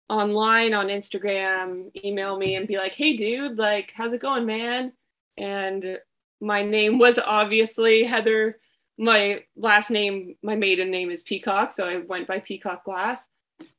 online 0.08 0.74
on 0.74 0.88
Instagram, 0.88 1.90
email 2.04 2.36
me 2.36 2.56
and 2.56 2.68
be 2.68 2.76
like, 2.76 2.92
"Hey 2.92 3.16
dude, 3.16 3.58
like 3.58 3.92
how's 3.94 4.12
it 4.12 4.20
going, 4.20 4.46
man?" 4.46 4.92
And 5.38 5.98
my 6.44 6.62
name 6.62 6.98
was 6.98 7.18
obviously 7.18 8.04
Heather. 8.04 8.58
My 8.96 9.42
last 9.56 9.90
name, 9.90 10.36
my 10.42 10.54
maiden 10.54 10.90
name 10.90 11.10
is 11.10 11.22
Peacock, 11.22 11.72
so 11.72 11.88
I 11.88 11.96
went 11.96 12.28
by 12.28 12.38
Peacock 12.38 12.84
Glass 12.84 13.26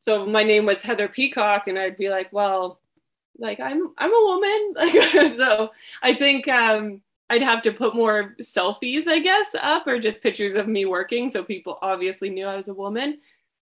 so 0.02 0.26
my 0.26 0.44
name 0.44 0.66
was 0.66 0.82
Heather 0.82 1.08
Peacock, 1.08 1.68
and 1.68 1.80
I'd 1.80 1.98
be 1.98 2.10
like, 2.10 2.32
well, 2.32 2.80
like 3.38 3.60
I'm 3.60 3.94
I'm 3.98 4.14
a 4.14 4.26
woman. 4.26 4.74
Like 4.76 5.38
so 5.38 5.72
I 6.02 6.14
think 6.14 6.48
um 6.48 7.02
I'd 7.30 7.42
have 7.42 7.64
to 7.64 7.72
put 7.72 7.96
more 7.96 8.36
selfies, 8.42 9.08
I 9.08 9.20
guess, 9.20 9.56
up 9.60 9.88
or 9.88 10.00
just 10.00 10.22
pictures 10.22 10.56
of 10.56 10.68
me 10.68 10.86
working 10.86 11.32
so 11.32 11.44
people 11.44 11.80
obviously 11.82 12.30
knew 12.30 12.46
I 12.46 12.56
was 12.56 12.68
a 12.68 12.74
woman. 12.74 13.20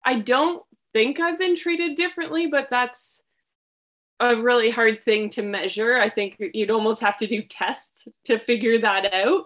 I 0.05 0.21
don't 0.21 0.63
think 0.93 1.21
I've 1.21 1.39
been 1.39 1.57
treated 1.57 1.97
differently, 1.97 2.47
but 2.47 2.69
that's 2.71 3.23
a 4.21 4.37
really 4.37 4.71
hard 4.71 5.05
thing 5.05 5.29
to 5.31 5.43
measure. 5.43 5.97
I 5.97 6.09
think 6.09 6.37
you'd 6.39 6.71
almost 6.71 7.01
have 7.03 7.17
to 7.19 7.27
do 7.27 7.43
tests 7.43 8.09
to 8.25 8.39
figure 8.39 8.81
that 8.81 9.13
out. 9.13 9.45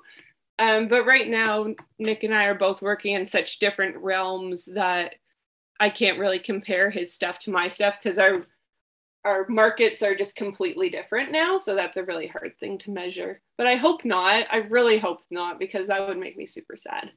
Um, 0.59 0.88
but 0.88 1.06
right 1.06 1.28
now, 1.28 1.74
Nick 1.98 2.22
and 2.22 2.35
I 2.35 2.44
are 2.44 2.54
both 2.54 2.83
working 2.83 3.14
in 3.14 3.24
such 3.24 3.59
different 3.59 3.96
realms 3.96 4.66
that 4.66 5.14
I 5.80 5.88
can't 5.88 6.18
really 6.18 6.38
compare 6.38 6.90
his 6.90 7.12
stuff 7.12 7.38
to 7.40 7.50
my 7.50 7.68
stuff 7.68 7.96
because 8.00 8.18
our 8.18 8.46
our 9.24 9.46
markets 9.48 10.02
are 10.02 10.14
just 10.14 10.35
completely 10.35 10.88
different 10.88 11.30
now. 11.30 11.59
So 11.59 11.74
that's 11.74 11.98
a 11.98 12.04
really 12.04 12.26
hard 12.26 12.54
thing 12.59 12.78
to 12.78 12.90
measure. 12.90 13.42
But 13.59 13.66
I 13.66 13.76
hope 13.76 14.04
not. 14.04 14.46
I 14.50 14.59
really 14.59 14.98
hope 14.98 15.20
not 15.30 15.59
because 15.59 15.88
that 15.88 16.06
would 16.06 16.16
make 16.16 16.38
me 16.38 16.46
super 16.46 16.74
sad. 16.74 17.11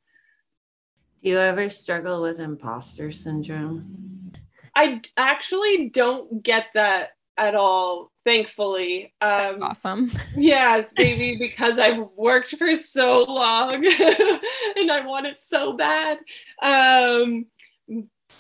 Do 1.24 1.30
you 1.30 1.38
ever 1.38 1.70
struggle 1.70 2.22
with 2.22 2.40
imposter 2.40 3.14
syndrome? 3.14 4.34
I 4.76 5.02
actually 5.16 5.90
don't 5.90 6.44
get 6.44 6.68
that 6.74 7.12
at 7.38 7.56
all, 7.56 8.12
thankfully. 8.26 9.14
Um, 9.22 9.60
That's 9.60 9.62
awesome. 9.62 10.12
yeah, 10.36 10.84
maybe 10.98 11.38
because 11.38 11.80
I've 11.80 12.08
worked 12.16 12.56
for 12.58 12.76
so 12.76 13.24
long 13.24 13.86
and 13.86 14.92
I 14.92 15.04
want 15.06 15.28
it 15.28 15.42
so 15.42 15.74
bad. 15.74 16.20
Um, 16.62 17.48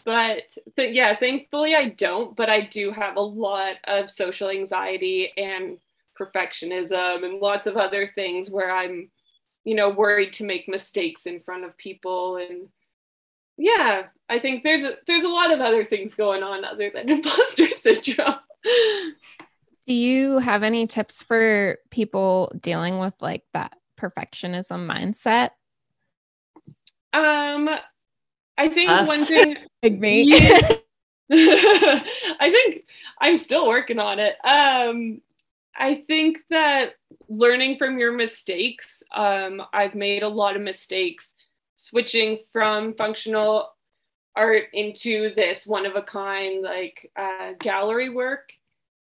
but 0.06 0.44
th- 0.76 0.96
yeah 0.96 1.16
thankfully 1.16 1.76
i 1.76 1.90
don't 1.90 2.36
but 2.36 2.50
i 2.50 2.62
do 2.62 2.92
have 2.92 3.16
a 3.16 3.22
lot 3.22 3.76
of 3.86 4.10
social 4.10 4.50
anxiety 4.50 5.32
and 5.38 5.78
perfectionism 6.20 7.24
and 7.24 7.40
lots 7.40 7.68
of 7.68 7.78
other 7.78 8.12
things 8.16 8.50
where 8.50 8.72
i'm 8.72 9.10
you 9.64 9.76
know 9.76 9.90
worried 9.90 10.34
to 10.34 10.44
make 10.44 10.68
mistakes 10.68 11.26
in 11.26 11.40
front 11.42 11.64
of 11.64 11.78
people 11.78 12.38
and 12.38 12.68
yeah 13.58 14.04
i 14.30 14.40
think 14.40 14.64
there's 14.64 14.84
a 14.84 14.96
there's 15.08 15.24
a 15.24 15.30
lot 15.30 15.52
of 15.52 15.60
other 15.60 15.86
things 15.86 16.14
going 16.14 16.44
on 16.44 16.66
other 16.66 16.92
than 16.94 17.10
imposter 17.10 17.68
syndrome 17.74 18.36
do 18.64 19.94
you 19.94 20.40
have 20.40 20.64
any 20.64 20.88
tips 20.88 21.24
for 21.24 21.78
people 21.92 22.52
dealing 22.60 23.00
with 23.00 23.16
like 23.22 23.44
that 23.54 23.76
perfectionism 24.00 24.88
mindset 24.88 25.50
um 27.14 27.70
I 28.58 28.70
think 28.70 28.90
Us. 28.90 29.08
one 29.08 29.24
thing 29.24 29.58
like 29.84 30.00
me. 30.00 30.24
Yeah, 30.24 30.60
I 31.32 32.52
think 32.52 32.86
I'm 33.20 33.38
still 33.38 33.68
working 33.68 34.00
on 34.00 34.20
it. 34.20 34.36
Um, 34.46 35.22
I 35.76 36.04
think 36.08 36.40
that 36.50 36.94
learning 37.28 37.78
from 37.78 37.98
your 37.98 38.12
mistakes, 38.12 39.02
um, 39.14 39.62
I've 39.74 39.96
made 39.96 40.24
a 40.24 40.28
lot 40.28 40.56
of 40.56 40.62
mistakes 40.62 41.34
switching 41.76 42.40
from 42.52 42.94
functional 42.94 43.73
art 44.36 44.66
into 44.74 45.34
this 45.36 45.68
one 45.68 45.86
of 45.86 45.96
a 45.96 46.02
kind 46.02 46.64
like 46.64 47.12
uh, 47.16 47.54
gallery 47.60 48.10
work. 48.10 48.52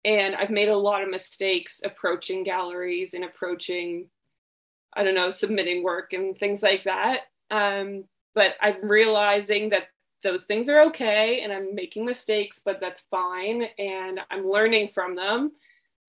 And 0.04 0.36
I've 0.36 0.52
made 0.52 0.70
a 0.70 0.78
lot 0.78 1.02
of 1.02 1.10
mistakes 1.10 1.82
approaching 1.84 2.44
galleries 2.44 3.16
and 3.16 3.24
approaching, 3.24 4.08
I 4.94 5.04
don't 5.04 5.16
know, 5.16 5.32
submitting 5.32 5.84
work 5.84 6.14
and 6.14 6.38
things 6.38 6.62
like 6.62 6.84
that. 6.84 7.22
Um, 7.50 8.04
but 8.36 8.54
I'm 8.62 8.88
realizing 8.88 9.70
that 9.70 9.90
those 10.22 10.46
things 10.46 10.70
are 10.70 10.82
okay 10.88 11.42
and 11.42 11.52
I'm 11.52 11.74
making 11.74 12.06
mistakes, 12.06 12.62
but 12.64 12.80
that's 12.80 13.04
fine. 13.10 13.64
And 13.80 14.20
I'm 14.30 14.48
learning 14.48 14.90
from 14.94 15.16
them 15.16 15.54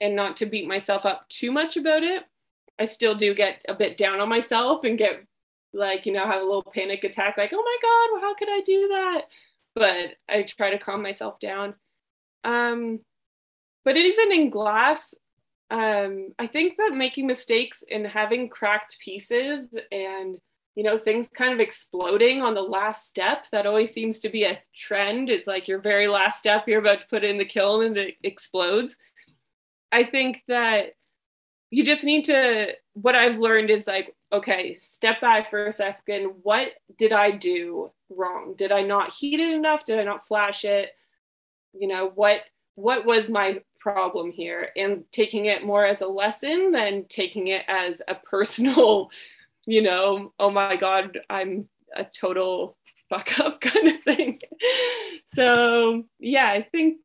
and 0.00 0.14
not 0.14 0.37
to 0.38 0.46
beat 0.46 0.68
myself 0.68 1.07
up 1.07 1.26
too 1.29 1.50
much 1.50 1.76
about 1.76 2.02
it. 2.02 2.24
I 2.79 2.85
still 2.85 3.14
do 3.14 3.35
get 3.35 3.64
a 3.68 3.74
bit 3.74 3.96
down 3.96 4.20
on 4.20 4.29
myself 4.29 4.85
and 4.85 4.98
get 4.98 5.24
like, 5.72 6.07
you 6.07 6.12
know, 6.12 6.26
have 6.26 6.42
a 6.42 6.44
little 6.44 6.62
panic 6.62 7.05
attack, 7.05 7.37
like, 7.37 7.52
oh 7.52 7.62
my 7.62 7.76
God, 7.83 8.20
how 8.22 8.35
could 8.35 8.48
I 8.50 8.61
do 8.64 8.88
that? 8.88 9.22
But 9.74 10.16
I 10.29 10.42
try 10.42 10.70
to 10.70 10.79
calm 10.79 11.02
myself 11.02 11.38
down. 11.40 11.74
Um, 12.44 13.00
but 13.85 13.96
even 13.96 14.33
in 14.33 14.50
glass, 14.50 15.14
um, 15.70 16.29
I 16.38 16.46
think 16.46 16.76
that 16.79 16.92
making 16.94 17.26
mistakes 17.26 17.83
and 17.90 18.07
having 18.07 18.48
cracked 18.48 18.96
pieces 19.05 19.74
and 19.90 20.38
you 20.76 20.85
know 20.85 20.98
things 20.98 21.29
kind 21.29 21.52
of 21.52 21.59
exploding 21.59 22.42
on 22.42 22.55
the 22.55 22.62
last 22.62 23.09
step 23.09 23.46
that 23.50 23.66
always 23.66 23.92
seems 23.92 24.20
to 24.20 24.29
be 24.29 24.44
a 24.44 24.61
trend 24.76 25.29
it's 25.29 25.46
like 25.46 25.66
your 25.66 25.81
very 25.81 26.07
last 26.07 26.38
step 26.38 26.68
you're 26.68 26.81
about 26.81 27.00
to 27.00 27.07
put 27.09 27.24
in 27.24 27.38
the 27.38 27.44
kiln 27.44 27.83
and 27.83 27.96
it 27.96 28.14
explodes 28.22 28.94
i 29.90 30.05
think 30.05 30.42
that 30.46 30.92
you 31.70 31.85
just 31.85 32.05
need 32.05 32.24
to 32.24 32.68
what 32.94 33.14
i've 33.14 33.38
learned 33.38 33.70
is 33.70 33.87
like 33.87 34.14
okay 34.33 34.79
step 34.81 35.20
back 35.20 35.50
for 35.50 35.66
a 35.66 35.72
second 35.72 36.33
what 36.42 36.68
did 36.98 37.12
i 37.12 37.31
do 37.31 37.90
wrong? 38.11 38.55
Did 38.57 38.72
I 38.72 38.83
not 38.83 39.12
heat 39.12 39.40
it 39.40 39.55
enough? 39.55 39.85
Did 39.85 39.98
I 39.98 40.05
not 40.05 40.26
flash 40.26 40.64
it? 40.64 40.90
You 41.72 41.88
know, 41.88 42.11
what 42.14 42.40
what 42.74 43.07
was 43.07 43.29
my 43.29 43.61
problem 43.81 44.31
here? 44.31 44.70
And 44.76 45.05
taking 45.12 45.46
it 45.46 45.64
more 45.64 45.87
as 45.87 46.00
a 46.00 46.07
lesson 46.07 46.72
than 46.72 47.07
taking 47.09 47.48
it 47.48 47.62
as 47.68 48.02
a 48.09 48.14
personal, 48.14 49.11
you 49.66 49.83
know, 49.83 50.33
oh 50.38 50.50
my 50.50 50.76
God, 50.76 51.18
I'm 51.31 51.68
a 51.94 52.05
total 52.05 52.76
fuck 53.09 53.38
up 53.38 53.61
kind 53.61 53.88
of 53.88 54.02
thing. 54.02 54.40
so 55.35 56.05
yeah, 56.18 56.50
I 56.50 56.62
think 56.62 56.98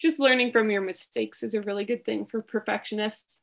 just 0.00 0.20
learning 0.20 0.52
from 0.52 0.70
your 0.70 0.82
mistakes 0.82 1.42
is 1.42 1.54
a 1.54 1.62
really 1.62 1.84
good 1.84 2.04
thing 2.04 2.26
for 2.26 2.42
perfectionists. 2.42 3.38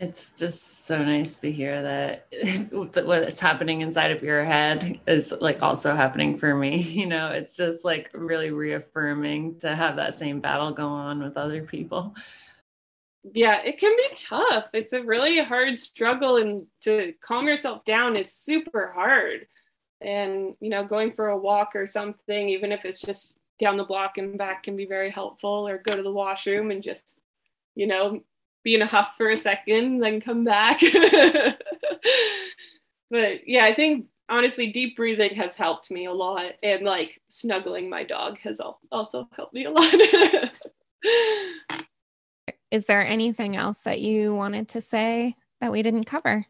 It's 0.00 0.32
just 0.32 0.86
so 0.86 1.02
nice 1.04 1.38
to 1.38 1.52
hear 1.52 1.80
that 1.82 3.06
what's 3.06 3.38
happening 3.38 3.82
inside 3.82 4.10
of 4.10 4.22
your 4.22 4.44
head 4.44 5.00
is 5.06 5.32
like 5.40 5.62
also 5.62 5.94
happening 5.94 6.36
for 6.38 6.54
me. 6.54 6.82
You 6.94 7.06
know, 7.06 7.28
it's 7.28 7.56
just 7.56 7.84
like 7.84 8.10
really 8.14 8.50
reaffirming 8.50 9.60
to 9.60 9.74
have 9.74 9.96
that 9.96 10.14
same 10.14 10.40
battle 10.40 10.70
go 10.72 10.88
on 10.88 11.22
with 11.22 11.36
other 11.36 11.62
people. 11.62 12.14
Yeah, 13.32 13.62
it 13.62 13.78
can 13.78 13.96
be 13.96 14.14
tough. 14.16 14.66
It's 14.74 14.92
a 14.92 15.02
really 15.02 15.38
hard 15.38 15.78
struggle, 15.78 16.36
and 16.36 16.66
to 16.82 17.14
calm 17.22 17.48
yourself 17.48 17.84
down 17.84 18.16
is 18.16 18.32
super 18.32 18.92
hard. 18.94 19.46
And, 20.00 20.54
you 20.60 20.68
know, 20.68 20.84
going 20.84 21.12
for 21.12 21.28
a 21.28 21.38
walk 21.38 21.74
or 21.74 21.86
something, 21.86 22.50
even 22.50 22.70
if 22.70 22.84
it's 22.84 23.00
just 23.00 23.38
down 23.58 23.78
the 23.78 23.84
block 23.84 24.18
and 24.18 24.36
back, 24.36 24.64
can 24.64 24.76
be 24.76 24.86
very 24.86 25.10
helpful, 25.10 25.66
or 25.66 25.78
go 25.78 25.96
to 25.96 26.02
the 26.02 26.12
washroom 26.12 26.70
and 26.70 26.82
just, 26.82 27.04
you 27.74 27.86
know, 27.86 28.22
be 28.64 28.74
in 28.74 28.82
a 28.82 28.86
huff 28.86 29.10
for 29.16 29.30
a 29.30 29.36
second, 29.36 30.00
then 30.00 30.20
come 30.20 30.42
back. 30.44 30.80
but 33.10 33.46
yeah, 33.46 33.64
I 33.64 33.74
think 33.74 34.06
honestly, 34.28 34.66
deep 34.68 34.96
breathing 34.96 35.34
has 35.36 35.54
helped 35.54 35.90
me 35.90 36.06
a 36.06 36.12
lot, 36.12 36.52
and 36.62 36.82
like 36.82 37.20
snuggling 37.28 37.90
my 37.90 38.04
dog 38.04 38.38
has 38.40 38.60
also 38.90 39.28
helped 39.36 39.54
me 39.54 39.66
a 39.66 39.70
lot. 39.70 39.94
Is 42.70 42.86
there 42.86 43.06
anything 43.06 43.56
else 43.56 43.82
that 43.82 44.00
you 44.00 44.34
wanted 44.34 44.68
to 44.70 44.80
say 44.80 45.36
that 45.60 45.70
we 45.70 45.82
didn't 45.82 46.04
cover? 46.04 46.44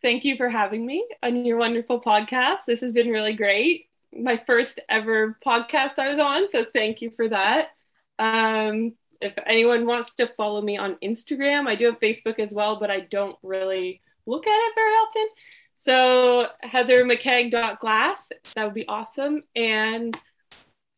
Thank 0.00 0.24
you 0.24 0.36
for 0.36 0.48
having 0.48 0.86
me 0.86 1.04
on 1.22 1.44
your 1.44 1.58
wonderful 1.58 2.00
podcast. 2.00 2.60
This 2.66 2.80
has 2.80 2.92
been 2.92 3.08
really 3.08 3.34
great. 3.34 3.86
My 4.12 4.42
first 4.46 4.80
ever 4.88 5.36
podcast 5.44 5.98
I 5.98 6.08
was 6.08 6.18
on, 6.18 6.48
so 6.48 6.64
thank 6.72 7.02
you 7.02 7.10
for 7.14 7.28
that. 7.28 7.70
Um, 8.18 8.94
if 9.20 9.34
anyone 9.46 9.86
wants 9.86 10.14
to 10.14 10.30
follow 10.36 10.60
me 10.60 10.76
on 10.76 10.96
Instagram, 11.02 11.66
I 11.66 11.74
do 11.74 11.86
have 11.86 12.00
Facebook 12.00 12.38
as 12.38 12.52
well, 12.52 12.78
but 12.78 12.90
I 12.90 13.00
don't 13.00 13.36
really 13.42 14.00
look 14.26 14.46
at 14.46 14.50
it 14.50 14.74
very 14.74 14.92
often. 14.92 15.28
So 15.76 16.48
heathermckeag.glass, 16.64 18.32
that 18.54 18.64
would 18.64 18.74
be 18.74 18.88
awesome. 18.88 19.44
And 19.54 20.18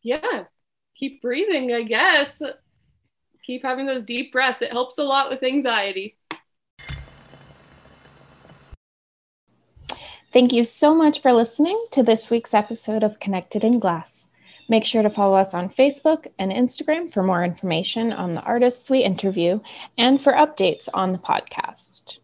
yeah, 0.02 0.44
keep 0.96 1.20
breathing, 1.20 1.72
I 1.72 1.82
guess. 1.82 2.40
Keep 3.44 3.62
having 3.62 3.86
those 3.86 4.02
deep 4.02 4.32
breaths. 4.32 4.62
It 4.62 4.72
helps 4.72 4.98
a 4.98 5.04
lot 5.04 5.30
with 5.30 5.42
anxiety. 5.42 6.16
Thank 10.32 10.52
you 10.52 10.62
so 10.62 10.94
much 10.94 11.20
for 11.20 11.32
listening 11.32 11.86
to 11.90 12.02
this 12.02 12.30
week's 12.30 12.54
episode 12.54 13.02
of 13.02 13.18
Connected 13.18 13.64
in 13.64 13.80
Glass. 13.80 14.29
Make 14.70 14.84
sure 14.84 15.02
to 15.02 15.10
follow 15.10 15.36
us 15.36 15.52
on 15.52 15.68
Facebook 15.68 16.28
and 16.38 16.52
Instagram 16.52 17.12
for 17.12 17.24
more 17.24 17.42
information 17.42 18.12
on 18.12 18.34
the 18.34 18.42
artists 18.42 18.88
we 18.88 19.00
interview 19.00 19.58
and 19.98 20.22
for 20.22 20.32
updates 20.32 20.88
on 20.94 21.10
the 21.10 21.18
podcast. 21.18 22.20